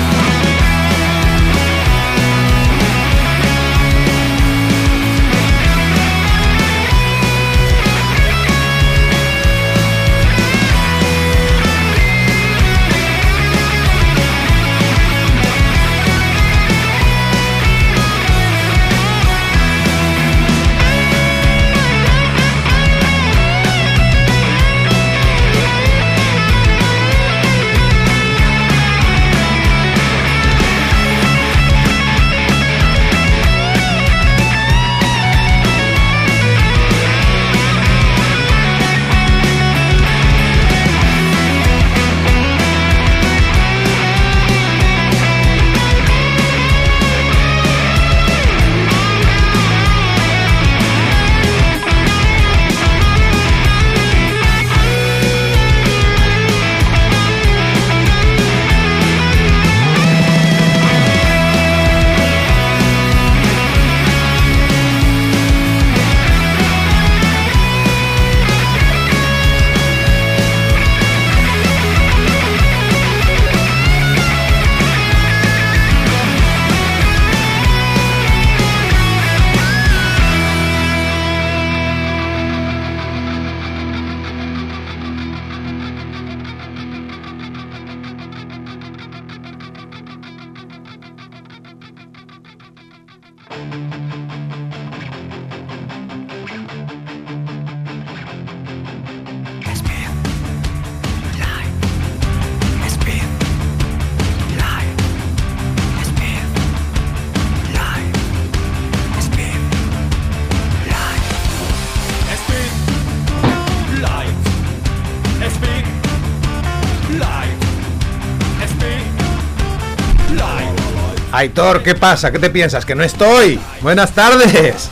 [121.41, 122.31] Aitor, ¿qué pasa?
[122.31, 122.85] ¿Qué te piensas?
[122.85, 123.59] ¿Que no estoy?
[123.81, 124.91] Buenas tardes.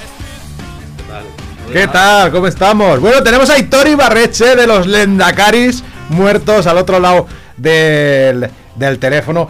[1.70, 2.32] ¿Qué tal?
[2.32, 3.00] ¿Cómo estamos?
[3.00, 7.26] Bueno, tenemos a Aitor Ibarreche de los Lendakaris muertos al otro lado
[7.58, 9.48] del, del teléfono.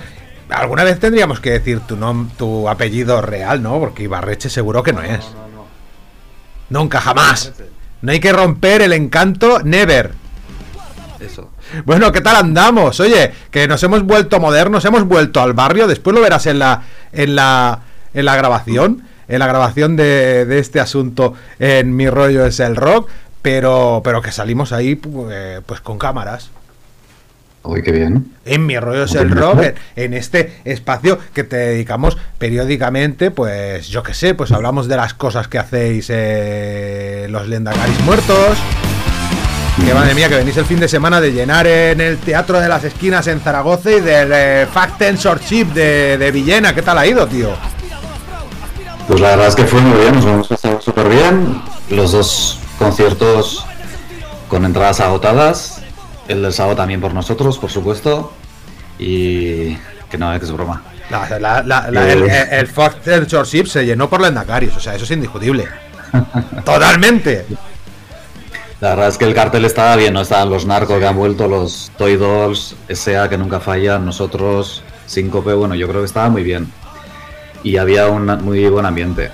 [0.51, 3.79] Alguna vez tendríamos que decir tu nom, tu apellido real, ¿no?
[3.79, 5.25] Porque Ibarreche seguro que no es.
[6.69, 7.53] Nunca, jamás.
[8.03, 10.15] No hay que romper el encanto, never.
[11.21, 11.48] Eso.
[11.85, 13.01] Bueno, ¿qué tal andamos?
[13.01, 15.87] Oye, que nos hemos vuelto modernos, hemos vuelto al barrio.
[15.87, 17.81] Después lo verás en la, en la,
[18.14, 22.77] en la grabación, en la grabación de, de este asunto en Mi rollo es el
[22.77, 23.09] rock.
[23.41, 26.51] Pero, pero que salimos ahí pues, pues con cámaras.
[27.62, 28.33] Uy, qué bien.
[28.45, 33.89] En mi rollo es el rock, en, en, este espacio que te dedicamos periódicamente, pues
[33.89, 38.59] yo qué sé, pues hablamos de las cosas que hacéis eh, los Lendagaris muertos.
[39.85, 42.68] Que madre mía, que venís el fin de semana de llenar en el Teatro de
[42.68, 45.01] las Esquinas en Zaragoza y del eh, Fact
[45.49, 46.74] Ship de, de Villena.
[46.74, 47.51] ¿Qué tal ha ido, tío?
[49.07, 51.62] Pues la verdad es que fue muy bien, nos hemos pasado súper bien.
[51.91, 53.64] Los dos conciertos
[54.49, 55.83] con entradas agotadas.
[56.26, 58.33] El del sábado también por nosotros, por supuesto.
[58.99, 59.74] Y
[60.11, 60.83] que no, que es broma.
[61.11, 62.97] La, la, la, la el, el Fox
[63.51, 65.66] Ship se llenó por Lendakaris, o sea, eso es indiscutible.
[66.64, 67.47] Totalmente.
[68.81, 71.49] La verdad es que el cartel estaba bien, no estaban los narcos que han vuelto,
[71.49, 76.45] los Toy Dolls, SA que nunca fallan, nosotros, Síncope, bueno, yo creo que estaba muy
[76.45, 76.70] bien.
[77.64, 79.31] Y había un muy buen ambiente.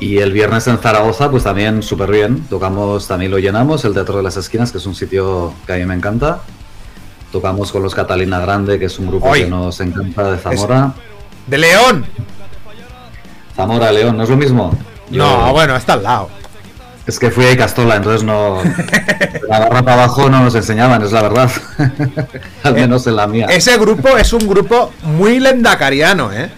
[0.00, 2.42] Y el viernes en Zaragoza, pues también súper bien.
[2.50, 5.76] Tocamos, también lo llenamos, el Teatro de las Esquinas, que es un sitio que a
[5.76, 6.40] mí me encanta.
[7.30, 10.92] Tocamos con los Catalina Grande, que es un grupo que nos encanta de Zamora.
[11.46, 12.04] ¡De León!
[13.56, 14.72] Zamora, León, ¿no es lo mismo?
[15.10, 16.28] Yo- No, bueno, está al lado.
[17.06, 18.62] Es que fui a Castola, entonces no.
[19.48, 21.50] La barra para abajo no nos enseñaban, es la verdad.
[22.62, 23.46] Al menos en la mía.
[23.46, 26.48] Ese grupo es un grupo muy lendacariano, ¿eh?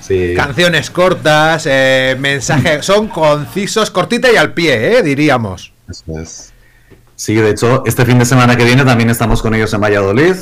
[0.00, 0.34] Sí.
[0.34, 5.02] Canciones cortas, eh, mensajes, son concisos, cortita y al pie, ¿eh?
[5.02, 5.72] Diríamos.
[5.88, 6.52] Eso es.
[7.14, 10.34] Sí, de hecho, este fin de semana que viene también estamos con ellos en Valladolid.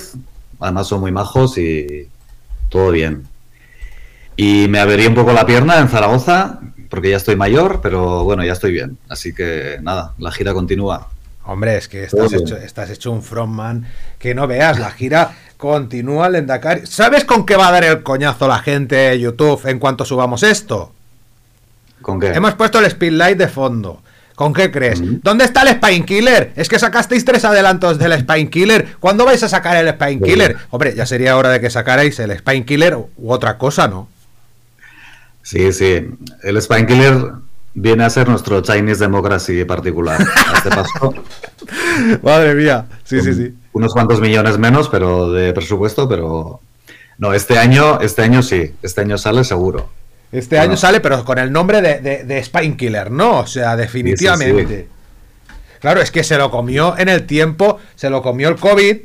[0.60, 2.08] Además son muy majos y
[2.70, 3.26] todo bien.
[4.34, 6.60] Y me avería un poco la pierna en Zaragoza,
[6.90, 8.98] porque ya estoy mayor, pero bueno, ya estoy bien.
[9.08, 11.08] Así que nada, la gira continúa.
[11.44, 13.86] Hombre, es que estás hecho, estás hecho un frontman
[14.18, 16.86] que no veas, la gira continúa Lendakari.
[16.86, 20.42] ¿Sabes con qué va a dar el coñazo la gente de YouTube en cuanto subamos
[20.42, 20.92] esto?
[22.02, 22.28] ¿Con qué?
[22.28, 24.02] Hemos puesto el speedlight de fondo.
[24.34, 25.02] ¿Con qué crees?
[25.22, 26.52] ¿Dónde está el Spine Killer?
[26.56, 28.96] Es que sacasteis tres adelantos del Spine Killer.
[28.98, 30.18] ¿Cuándo vais a sacar el Spine.
[30.22, 30.56] Killer?
[30.70, 34.08] Hombre, ya sería hora de que sacarais el Spine Killer u otra cosa, ¿no?
[35.50, 36.06] Sí, sí.
[36.44, 37.32] El Spine Killer
[37.74, 40.20] viene a ser nuestro Chinese Democracy particular.
[40.22, 41.14] A este paso.
[42.22, 42.86] Madre mía.
[43.04, 43.54] Sí, sí, sí.
[43.72, 46.60] Unos cuantos millones menos, pero de presupuesto, pero
[47.18, 49.90] no, este año, este año sí, este año sale seguro.
[50.30, 50.70] Este Bueno.
[50.72, 53.40] año sale, pero con el nombre de, de, de Spine Killer, ¿no?
[53.40, 54.88] O sea, definitivamente.
[55.80, 58.98] Claro, es que se lo comió en el tiempo, se lo comió el COVID,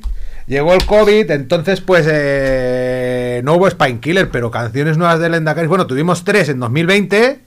[0.47, 5.69] llegó el COVID, entonces pues eh, no hubo Spine Killer, pero canciones nuevas de Lendakaris,
[5.69, 7.39] bueno, tuvimos tres en 2020,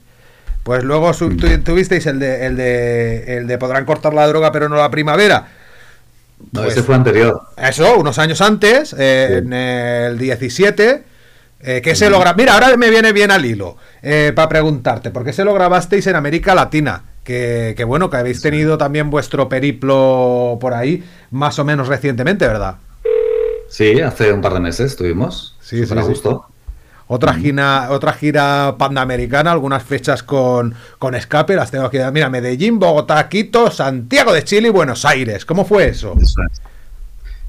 [0.63, 1.29] pues luego tu-
[1.63, 5.47] tuvisteis el de, el de el de podrán cortar la droga pero no la primavera.
[6.51, 7.41] No, Pues- ese fue anterior.
[7.57, 9.37] Eso, unos años antes, eh, Sí.
[9.39, 11.03] en el 17,
[11.61, 13.75] eh, que se lo gra- Mira, ahora me viene bien al hilo
[14.35, 17.03] para preguntarte, ¿por qué se lo grabasteis en América Latina?
[17.25, 22.47] Que, que bueno, que habéis tenido también vuestro periplo por ahí, más o menos recientemente,
[22.47, 22.75] ¿verdad?
[23.69, 25.55] Sí, hace un par de meses estuvimos.
[25.61, 26.29] Sí, sí, sí.
[27.11, 31.97] Otra gira, otra gira pandamericana, algunas fechas con, con escape, las tengo aquí.
[32.11, 35.43] Mira, Medellín, Bogotá, Quito, Santiago de Chile y Buenos Aires.
[35.43, 36.13] ¿Cómo fue eso?
[36.21, 36.61] Eso es.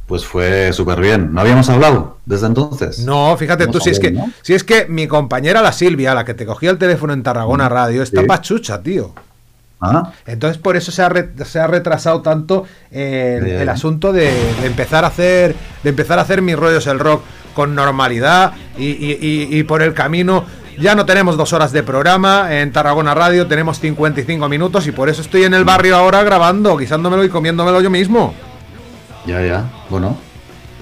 [0.06, 1.32] Pues fue súper bien.
[1.34, 3.00] ¿No habíamos hablado desde entonces?
[3.00, 4.30] No, fíjate tú, si es, que, ¿no?
[4.42, 7.68] si es que mi compañera la Silvia, la que te cogía el teléfono en Tarragona
[7.68, 8.26] Radio, está Sí.
[8.26, 9.12] pachucha, tío.
[10.26, 15.04] Entonces por eso se ha, re- se ha retrasado tanto el, asunto de, de empezar
[15.04, 17.22] a hacer de empezar a hacer mis rollos el rock
[17.54, 20.44] con normalidad y, y- y- y por el camino
[20.78, 25.08] ya no tenemos dos horas de programa en Tarragona Radio, tenemos 55 minutos y por
[25.10, 28.32] eso estoy en el barrio ahora grabando, guisándomelo y comiéndomelo yo mismo.
[29.26, 29.64] ya, ya.
[29.90, 30.16] Bueno.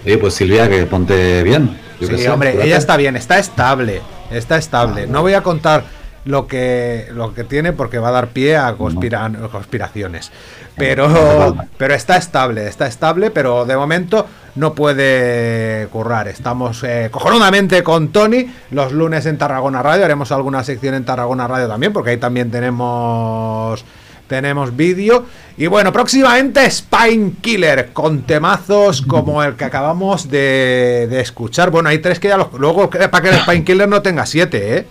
[0.04, 1.76] Oye, pues Silvia, que ponte bien.
[2.00, 5.02] Yo Sí, sé, hombre, ella está bien, está estable, está estable.
[5.04, 5.82] Ah, No voy a contar
[6.28, 10.30] lo que lo que tiene porque va a dar pie a conspira- conspiraciones.
[10.76, 16.28] Pero pero está estable, está estable, pero de momento no puede currar.
[16.28, 21.48] Estamos eh, cojonudamente con Tony los lunes en Tarragona Radio, haremos alguna sección en Tarragona
[21.48, 23.82] Radio también porque ahí también tenemos
[24.26, 25.24] tenemos vídeo.
[25.56, 31.70] Y bueno, próximamente Spine Killer, con temazos como el que acabamos de, escuchar.
[31.70, 32.52] Bueno, hay tres que ya los...
[32.52, 34.86] Luego, para que el Spine Killer no tenga siete, ¿eh?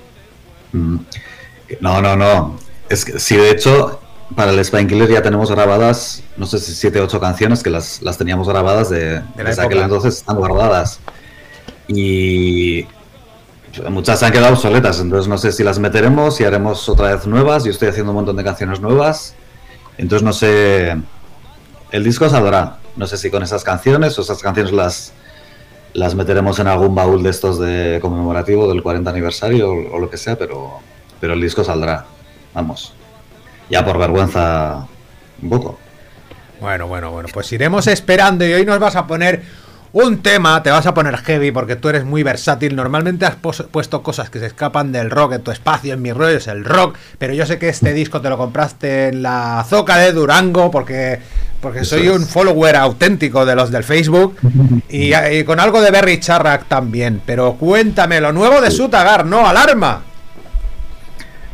[0.72, 0.98] Mm.
[1.82, 2.60] No, no, no.
[2.90, 4.00] Es que, sí, de hecho,
[4.36, 7.70] para el Spine Killer ya tenemos grabadas, no sé si siete o ocho canciones que
[7.70, 11.00] las, teníamos grabadas de, de desde aquel entonces, están guardadas.
[11.88, 12.86] Y
[13.90, 17.28] muchas se han quedado obsoletas, entonces no sé si las meteremos y haremos otra vez
[17.28, 17.64] nuevas.
[17.64, 19.36] Yo estoy haciendo un montón de canciones nuevas,
[19.98, 20.98] entonces no sé.
[21.92, 25.14] El disco saldrá, no sé si con esas canciones o esas canciones las,
[25.98, 30.18] las meteremos en algún baúl de estos de conmemorativo del 40 aniversario o, lo que
[30.18, 30.74] sea, pero,
[31.20, 32.06] pero el disco saldrá.
[32.54, 32.94] Vamos.
[33.68, 34.86] Ya por vergüenza,
[35.42, 35.80] un poco.
[36.62, 39.42] Bueno, bueno, bueno, pues iremos esperando y hoy nos vas a poner
[39.94, 42.76] un tema, te vas a poner heavy porque tú eres muy versátil.
[42.76, 46.38] Normalmente has puesto cosas que se escapan del rock en tu espacio, en mi rollo
[46.38, 49.98] es el rock, pero yo sé que este disco te lo compraste en la Zoca
[49.98, 51.20] de Durango porque,
[51.62, 54.38] porque soy un follower auténtico de los del Facebook
[54.90, 57.22] y, con algo de Berry Charrack también.
[57.26, 59.48] Pero cuéntame, lo nuevo de Sutagar, ¿no?
[59.48, 60.04] ¡Alarma!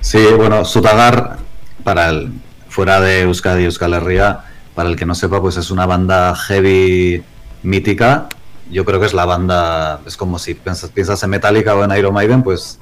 [0.01, 1.37] Sí, bueno, Sutagar,
[1.83, 2.33] para el,
[2.67, 4.39] fuera de Euskadi y Euskal Herria,
[4.75, 7.23] para el que no sepa, pues es una banda heavy
[7.63, 8.29] mítica.
[8.71, 11.97] Yo creo que es la banda, es como si piensas, piensas en Metallica o en
[11.97, 12.79] Iron Maiden, pues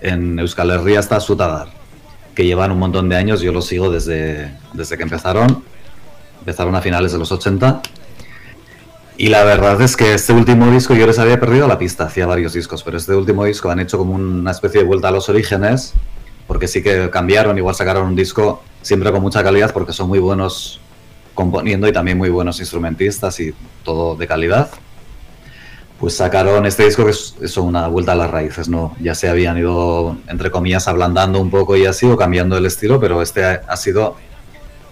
[0.00, 1.68] en Euskal Herria está Sutagar,
[2.34, 5.62] que llevan un montón de años, yo lo sigo desde, desde que empezaron,
[6.40, 7.82] empezaron a finales de los 80.
[9.16, 12.26] Y la verdad es que este último disco yo les había perdido la pista, hacía
[12.26, 15.28] varios discos, pero este último disco han hecho como una especie de vuelta a los
[15.28, 15.94] orígenes,
[16.48, 20.18] porque sí que cambiaron, igual sacaron un disco siempre con mucha calidad, porque son muy
[20.18, 20.80] buenos
[21.34, 23.54] componiendo y también muy buenos instrumentistas y
[23.84, 24.70] todo de calidad.
[25.98, 28.96] Pues sacaron este disco que es, una vuelta a las raíces, ¿no?
[29.00, 32.98] Ya se habían ido, entre comillas, ablandando un poco y así, o cambiando el estilo,
[32.98, 34.16] pero este ha, sido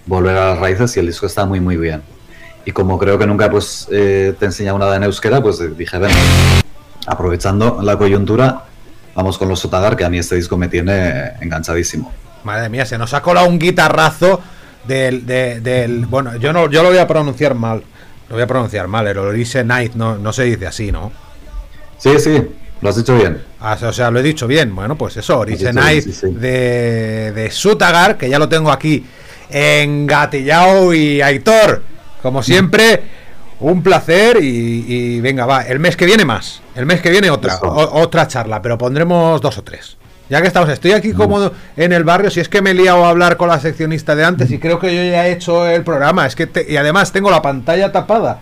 [0.07, 2.03] volver a las raíces y el disco está muy, muy bien.
[2.64, 5.99] Y como creo que nunca pues eh, te he enseñado nada en euskera, pues dije,
[5.99, 6.12] ven,
[7.07, 8.66] aprovechando la coyuntura,
[9.16, 12.12] vamos con los Sotagar, que a mí este disco me tiene enganchadísimo.
[12.45, 14.41] Madre mía, se nos ha colado un guitarrazo
[14.87, 17.83] del, del bueno, yo no, yo lo voy a pronunciar mal,
[18.28, 21.12] lo voy a pronunciar mal, el Orise Night no, no se dice así, ¿no?
[21.99, 22.43] Sí, sí,
[22.81, 23.43] lo has dicho bien.
[23.61, 24.74] Ah, o sea, lo he dicho bien.
[24.74, 29.05] Bueno, pues eso, Orise Night de, de Sutagar, que ya lo tengo aquí
[29.51, 31.83] en Gatillao y Aitor.
[32.22, 33.03] Como siempre,
[33.61, 35.62] un placer y, venga, va.
[35.62, 36.62] El mes que viene más.
[36.74, 39.97] El mes que viene otra, otra charla, pero pondremos dos o tres.
[40.31, 42.31] Ya que estamos, estoy aquí cómodo en el barrio.
[42.31, 44.78] Si es que me he liado a hablar con la seccionista de antes y creo
[44.78, 46.24] que yo ya he hecho el programa.
[46.24, 48.41] Es que y además tengo la pantalla tapada.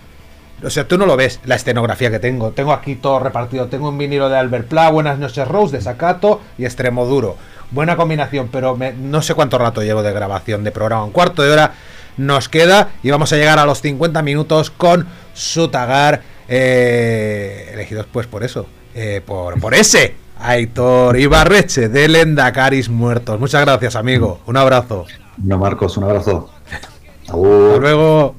[0.63, 2.51] O sea, tú no lo ves, la escenografía que tengo.
[2.51, 3.69] Tengo aquí todo repartido.
[3.69, 7.39] Tengo un vinilo de Albert Pla, Buenas noches Rose, de Sacato y Extremo Duro.
[7.71, 11.05] Buena combinación, pero no sé cuánto rato llevo de grabación de programa.
[11.05, 11.73] Un cuarto de hora
[12.19, 18.27] nos queda y vamos a llegar a los 50 minutos con Sutagar, eh, elegidos pues
[18.27, 20.17] por eso, eh, por, por ese.
[20.41, 23.39] Aitor Ibarreche de Lendacaris Muertos.
[23.41, 24.41] Muchas gracias, amigo.
[24.47, 25.07] Un abrazo.
[25.39, 26.51] No, Marcos, un abrazo.
[27.23, 28.35] Hasta luego.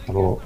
[0.00, 0.40] Hasta luego.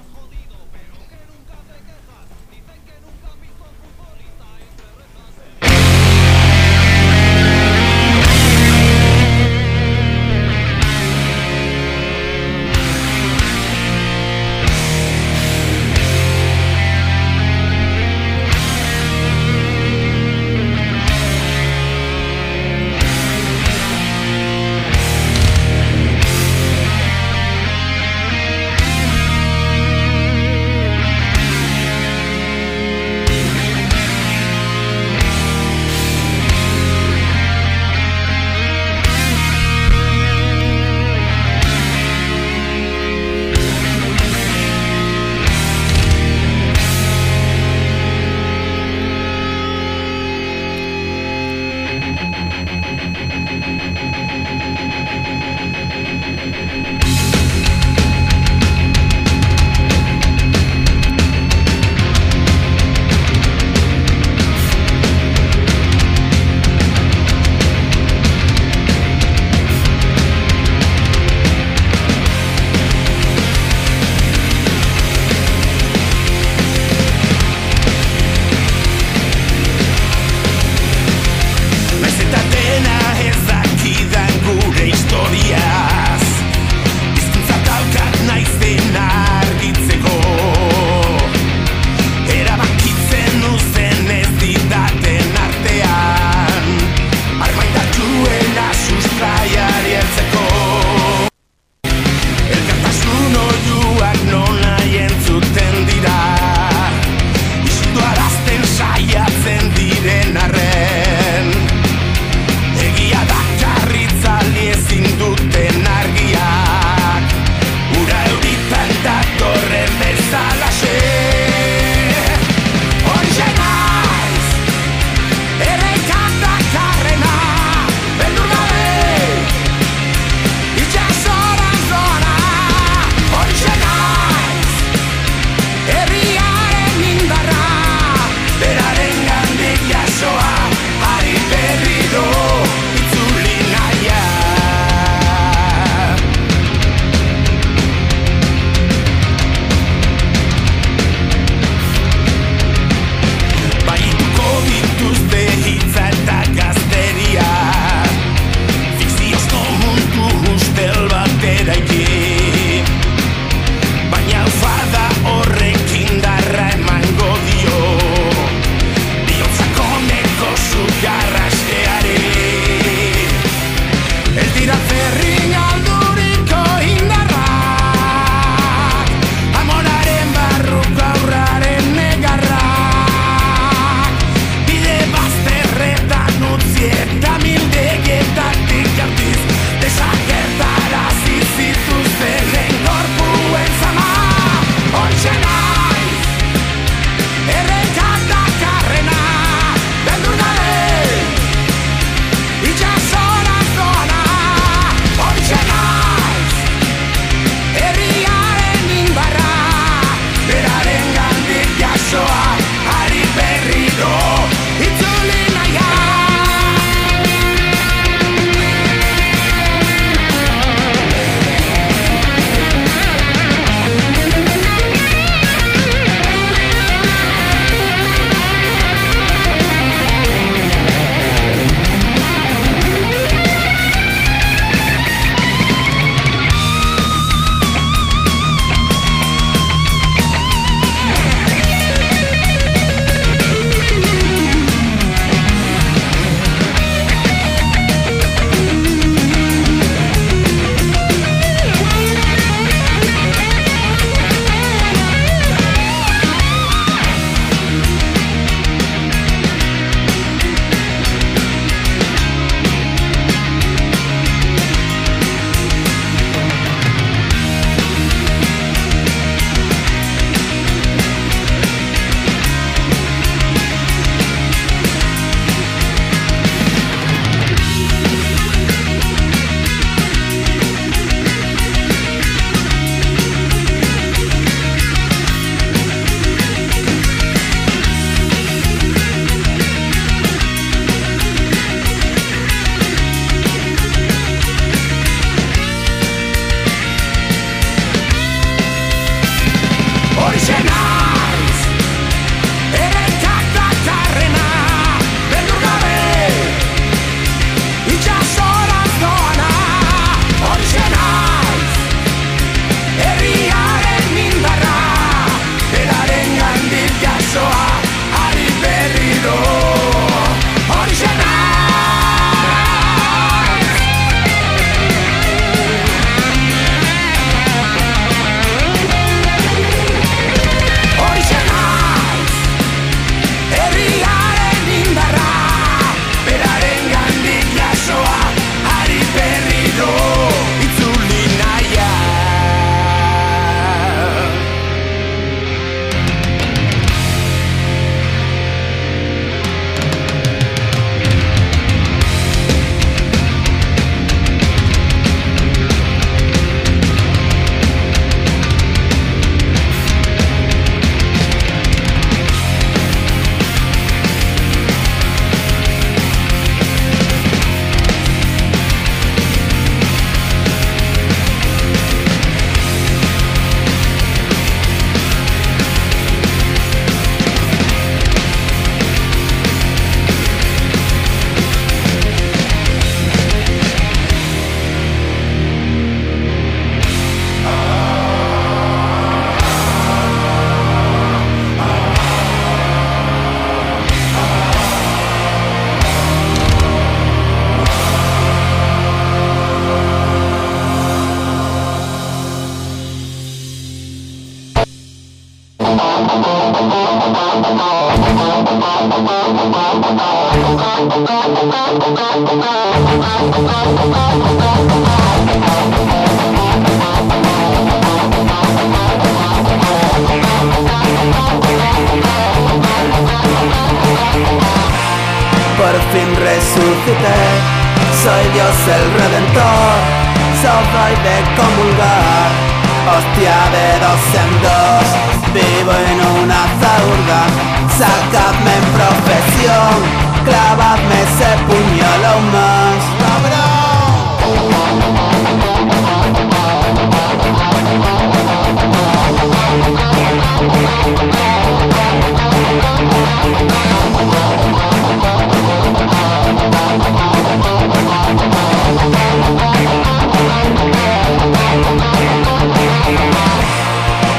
[440.25, 442.93] Clavadme ese puño lo más,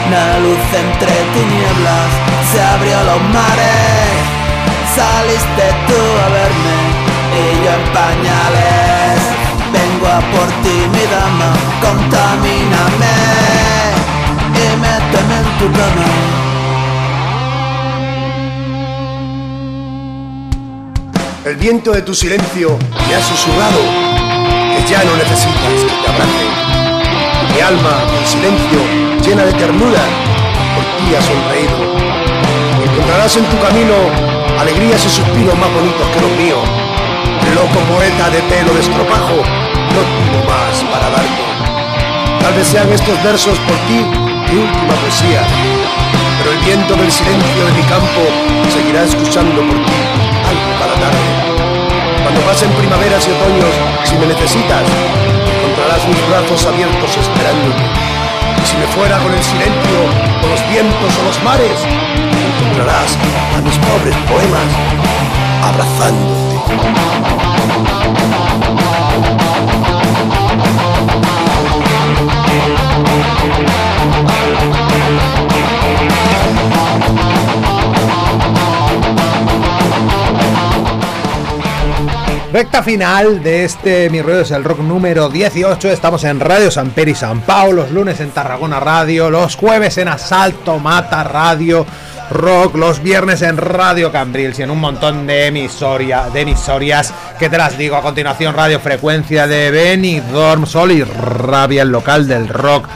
[0.08, 2.10] Una luz entre tinieblas
[2.51, 3.73] se abrió los mares.
[4.96, 6.78] Saliste tú a verme
[7.34, 9.18] y yo en pañales.
[9.74, 11.50] Vengo a por ti, mi dama,
[11.82, 13.16] contamíname
[14.54, 16.44] y méteme en tu cama.
[21.46, 22.78] El viento de tu silencio
[23.08, 26.46] me ha susurrado que ya no necesitas que te abrace.
[27.52, 28.80] Mi alma, en silencio,
[29.26, 30.04] llena de ternura,
[30.76, 32.23] por ti ha sonreído.
[32.94, 33.96] Encontrarás en tu camino
[34.62, 36.62] alegrías y suspiros más bonitos que los míos.
[37.58, 41.44] Loco poeta de pelo de estropajo, no tengo más para darte.
[42.39, 45.41] Tal vez sean estos versos por ti mi última poesía,
[46.38, 48.22] pero el viento del silencio de mi campo
[48.70, 50.00] seguirá escuchando por ti
[50.46, 51.26] algo para tarde.
[52.22, 53.74] Cuando pasen primaveras y otoños,
[54.04, 54.86] si me necesitas,
[55.50, 58.12] encontrarás mis brazos abiertos esperándote.
[58.66, 59.97] Si me fuera con el silencio,
[60.41, 61.80] con los vientos o los mares,
[62.62, 63.18] encontrarás
[63.56, 64.70] a mis pobres poemas
[65.64, 66.54] abrazándote.
[82.54, 85.89] Recta final de este Mi Ruedo es el Rock número 18.
[85.89, 90.08] Estamos en Radio San Peri San Pau, los lunes en Tarragona Radio, los jueves en
[90.08, 91.84] Asalto Mata Radio
[92.30, 97.49] Rock, los viernes en Radio Cambrils y en un montón de, emisoria, de emisorias que
[97.49, 98.54] te las digo a continuación.
[98.54, 102.88] Radio Frecuencia de Benidorm, Sol y Rabia, el local del rock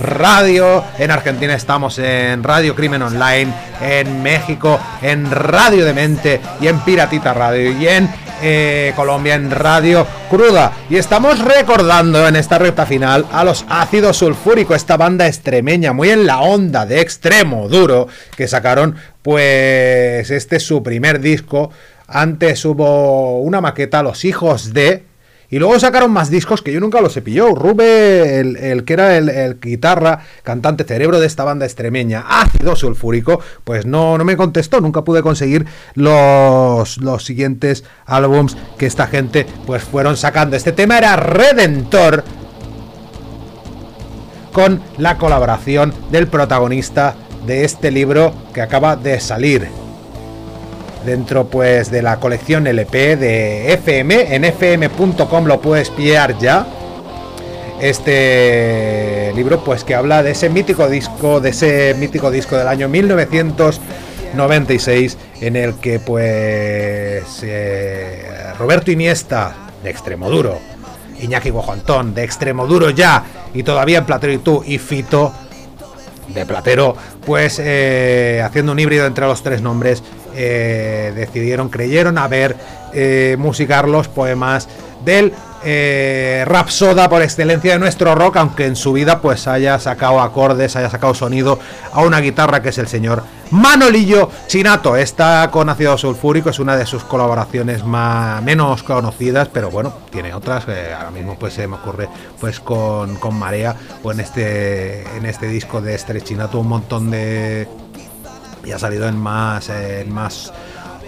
[0.00, 0.84] radio.
[0.98, 3.52] En Argentina estamos en Radio Crimen Online.
[3.82, 7.78] En México en Radio Demente y en Piratita Radio.
[7.78, 8.08] Y en
[8.42, 10.72] eh, Colombia en Radio Cruda.
[10.90, 16.10] Y estamos recordando en esta recta final a los Ácidos Sulfúrico, esta banda extremeña, muy
[16.10, 21.70] en la onda de extremo duro, que sacaron pues este es su primer disco.
[22.08, 25.04] Antes hubo una maqueta, Los Hijos de,
[25.52, 27.54] y luego sacaron más discos que yo nunca los he pillado.
[27.54, 33.38] Rube, el, que era el, el, guitarra, cantante cerebro de esta banda extremeña, ácido sulfúrico,
[33.62, 34.80] pues no, no me contestó.
[34.80, 40.56] Nunca pude conseguir los, los siguientes álbums que esta gente pues fueron sacando.
[40.56, 42.24] Este tema era Redentor
[44.54, 47.14] con la colaboración del protagonista
[47.46, 49.81] de este libro que acaba de salir
[51.04, 54.34] dentro pues de la colección LP de FM.
[54.34, 56.66] En fm.com lo puedes pillar ya.
[57.80, 62.88] Este libro pues que habla de ese mítico disco, de ese mítico disco del año
[62.88, 68.24] 1996 en el que pues eh,
[68.58, 70.58] Roberto Iniesta de Extremoduro,
[71.20, 75.32] Iñaki Guajantón de Extremoduro ya y todavía en Platero y tú y Fito
[76.28, 76.96] de Platero
[77.26, 80.02] pues eh, haciendo un híbrido entre los tres nombres
[80.34, 82.56] eh, decidieron, creyeron haber
[82.92, 84.68] eh, musicar los poemas
[85.04, 85.32] del
[85.64, 90.74] eh, Rapsoda por excelencia de nuestro rock, aunque en su vida pues haya sacado acordes,
[90.74, 91.58] haya sacado sonido
[91.92, 94.96] a una guitarra que es el señor Manolillo Chinato.
[94.96, 100.34] Esta con ácido sulfúrico es una de sus colaboraciones más menos conocidas, pero bueno, tiene
[100.34, 100.64] otras.
[100.68, 102.08] Eh, ahora mismo pues se me ocurre
[102.40, 107.10] pues con, con Marea o en este en este disco de este Chinato un montón
[107.10, 107.68] de
[108.64, 110.52] y ha salido en más en más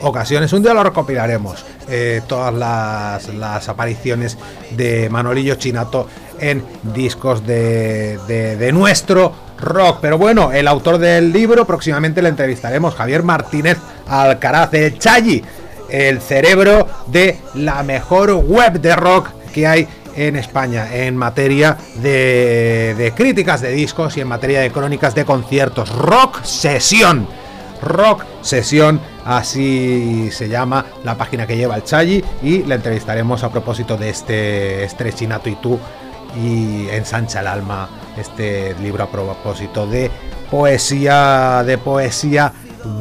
[0.01, 0.53] ocasiones.
[0.53, 1.65] Un día lo recopilaremos.
[1.89, 4.39] Eh, todas las, las, apariciones
[4.71, 6.09] de Manolillo Chinato
[6.41, 9.99] en discos de, de, de, nuestro rock.
[10.01, 13.79] Pero bueno, el autor del libro próximamente le entrevistaremos, Javier Martínez
[14.09, 15.43] Alcaraz, el Chayi,
[15.91, 19.87] el cerebro de la mejor web de rock que hay
[20.17, 25.25] en España en materia de, de críticas de discos y en materia de crónicas de
[25.25, 25.91] conciertos.
[25.91, 27.29] Rock Sesión
[27.83, 33.51] Rock Sesión, así se llama la página que lleva el Chayi y le entrevistaremos a
[33.51, 35.79] propósito de este Estrechinato y tú
[36.37, 40.11] y ensancha el alma este libro a propósito de
[40.51, 42.53] poesía de poesía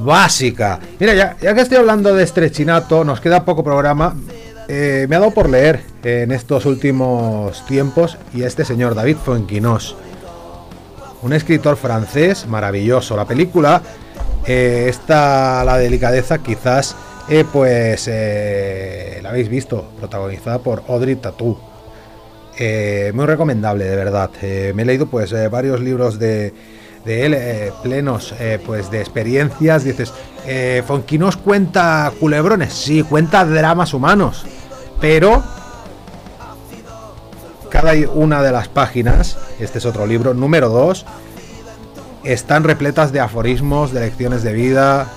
[0.03, 0.79] básica.
[0.99, 4.15] Mira, ya, ya que estoy hablando de Estrechinato, nos queda poco programa.
[4.67, 9.97] Eh, me ha dado por leer en estos últimos tiempos y este señor David Fuenquinos,
[11.21, 13.17] un escritor francés maravilloso.
[13.17, 13.81] La película
[14.45, 16.95] eh, está la delicadeza, quizás
[17.29, 21.57] eh, pues la habéis visto, protagonizada por Audrey Tatou.
[23.13, 24.29] muy recomendable, de verdad.
[24.41, 26.53] me he leído pues varios libros de,
[27.05, 27.37] de él,
[27.81, 28.33] plenos
[28.65, 29.83] pues de experiencias.
[29.83, 30.13] Dices,
[30.85, 34.45] Fonquinos cuenta culebrones, sí, cuenta dramas humanos,
[34.99, 35.41] pero
[37.73, 41.05] cada una de las páginas, este es otro libro, número 2,
[42.23, 45.07] están repletas de aforismos, de lecciones de vida.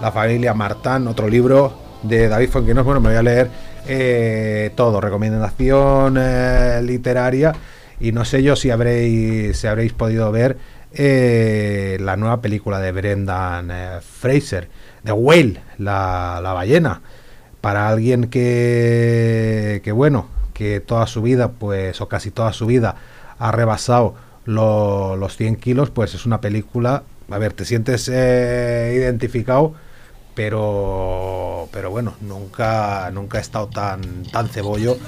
[0.00, 1.72] La familia Martán, otro libro
[2.02, 2.84] de David Fonquinos.
[2.84, 3.50] Bueno, me voy a leer
[3.86, 7.52] eh, todo, recomendación eh, literaria.
[8.00, 10.58] Y no sé yo si habréis, si habréis podido ver
[10.92, 13.70] eh, la nueva película de Brendan
[14.02, 14.68] Fraser,
[15.04, 17.00] The Whale, la, la ballena.
[17.60, 22.96] Para alguien que, que, bueno, que toda su vida, pues, o casi toda su vida,
[23.38, 24.14] ha rebasado
[24.44, 29.74] los 100 kilos, pues es una película, a ver, te sientes eh, identificado,
[30.34, 34.98] pero, pero bueno, nunca, nunca he estado tan, tan cebollo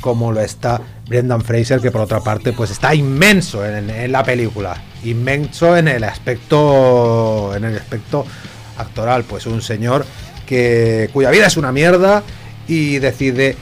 [0.00, 4.80] como lo está Brendan Fraser, que por otra parte, pues está inmenso en, la película,
[5.02, 8.24] inmenso en el aspecto, en el aspecto
[8.76, 10.04] actoral, pues un señor
[10.46, 12.22] que cuya vida es una mierda
[12.68, 13.56] y decide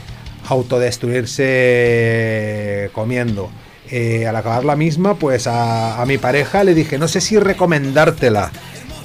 [0.49, 3.49] autodestruirse comiendo.
[3.89, 8.51] Eh, al acabar la misma, pues a, mi pareja le dije, no sé si recomendártela.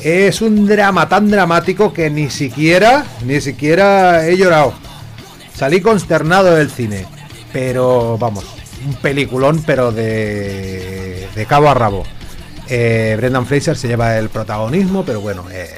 [0.03, 4.73] Es un drama tan dramático que ni siquiera, ni siquiera he llorado.
[5.55, 7.07] Salí consternado del cine.
[7.53, 8.45] Pero vamos,
[8.87, 12.05] un peliculón, pero de, de cabo a rabo.
[12.69, 15.71] Eh, Brendan Fraser se lleva el protagonismo, pero bueno, eh,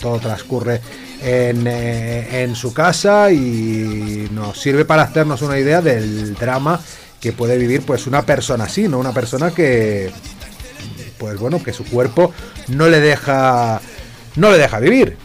[0.00, 0.80] todo transcurre
[1.22, 6.80] en, en, su casa y nos sirve para hacernos una idea del drama
[7.20, 8.98] que puede vivir pues una persona así, ¿no?
[8.98, 10.10] Una persona que
[11.18, 12.32] pues bueno, que su cuerpo
[12.68, 13.80] no le deja
[14.36, 15.16] no le deja vivir.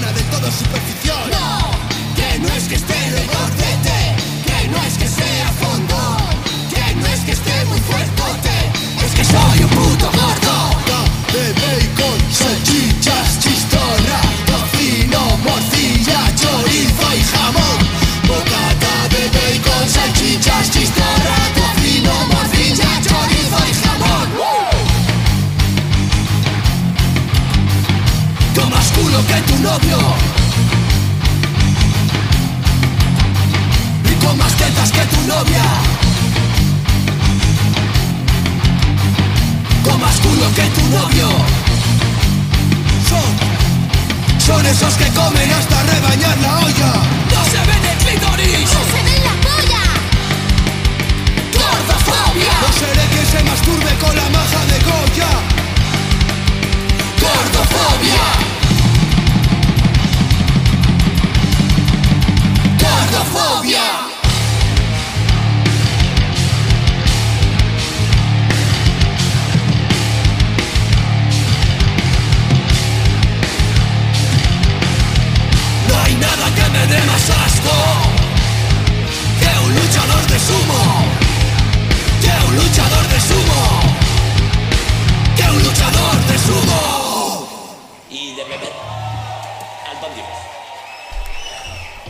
[0.00, 1.30] persona del todo superficial.
[1.30, 1.70] No,
[2.16, 3.26] que no es que esté de
[4.46, 6.16] que no es que sea fondo,
[6.70, 8.50] que no es que esté muy fuerte,
[9.04, 9.69] es que soy un
[40.74, 41.28] tu novio.
[43.08, 43.28] Son,
[44.38, 46.92] son esos que comen hasta rebañar la olla.
[47.32, 48.72] No se ven el clítoris.
[48.74, 49.84] No se ven la polla.
[51.58, 52.54] Gordofobia.
[52.62, 55.30] No seré que se masturbe con la maja de Goya.
[57.20, 58.26] Gordofobia.
[62.78, 63.99] Gordofobia.
[76.72, 76.86] me
[79.40, 80.82] que un luchador de sumo,
[82.20, 83.60] que un luchador de sumo,
[85.36, 87.10] que un luchador de sumo.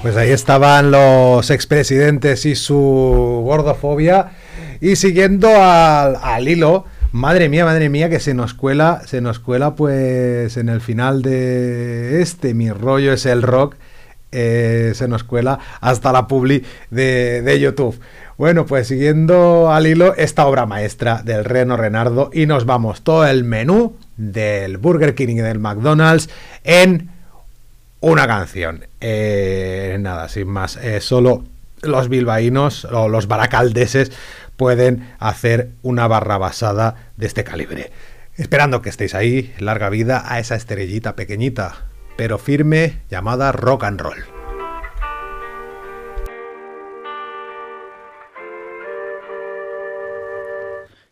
[0.02, 4.32] Pues ahí estaban los expresidentes y su gordofobia.
[4.80, 9.40] Y siguiendo al, al hilo, Madre mía, madre mía, que se nos cuela, se nos
[9.40, 13.74] cuela pues en el final de este, mi rollo es el rock,
[14.32, 18.00] eh, se nos cuela hasta la publi de, de YouTube.
[18.38, 23.26] Bueno, pues siguiendo al hilo esta obra maestra del Reno Renardo y nos vamos todo
[23.26, 26.30] el menú del Burger King y del McDonald's
[26.64, 27.10] en
[28.00, 28.86] una canción.
[29.00, 31.44] Eh, nada, sin más, eh, solo
[31.82, 34.12] los bilbaínos o los baracaldeses
[34.56, 37.90] pueden hacer una barra basada de este calibre.
[38.36, 41.89] Esperando que estéis ahí, larga vida a esa estrellita pequeñita,
[42.20, 44.22] pero firme, llamada rock and roll.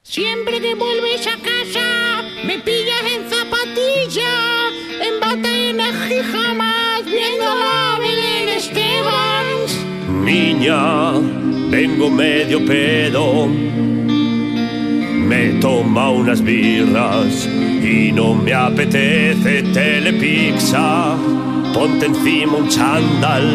[0.03, 4.69] Siempre que vuelves a casa, me pillas en zapatilla,
[5.01, 9.87] en bata y en jamás, viendo a Belén Estebans.
[10.27, 11.13] Niña,
[11.71, 13.49] vengo medio pedo,
[15.29, 21.17] me toma unas birras y no me apetece telepizza.
[21.75, 23.47] Ponte encima un chándal,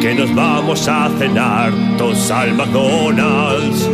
[0.00, 3.88] que nos vamos a cenar dos al McDonald's.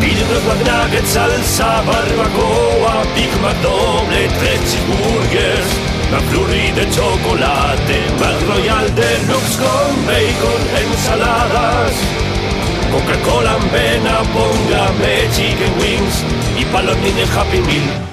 [0.00, 5.68] Pide unos McNuggets, salsa, barbacoa, Big Mac doble, tres cheeseburgers,
[6.10, 12.29] McFlurry de chocolate, McRoyal Deluxe con bacon, ensaladas,
[12.90, 16.24] Coca-Cola en vena, póngame chicken wings
[16.60, 18.10] y pa' los niños Happy Meal.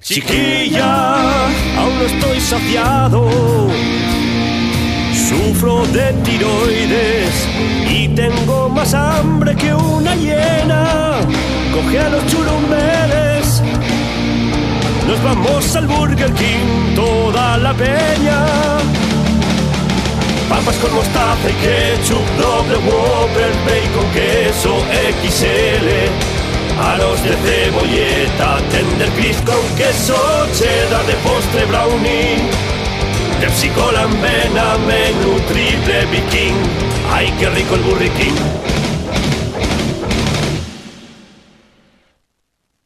[0.00, 1.46] Chiquilla,
[1.78, 3.28] aún no estoy saciado.
[5.28, 7.48] Sufro de tiroides
[7.90, 11.20] y tengo más hambre que una hiena.
[11.74, 13.62] Coge a los churumbeles.
[15.06, 18.97] Nos vamos al Burger King, toda la peña.
[20.48, 24.78] Papas con mostaza y ketchup, doble Whopper, bacon, queso,
[25.22, 25.88] XL.
[26.80, 30.16] Aros de cebolleta, tender crisp con queso,
[30.52, 32.38] cheddar de postre brownie.
[33.40, 36.56] Pepsi Cola en vena, menú triple Viking.
[37.12, 38.87] Ay, qué rico el King.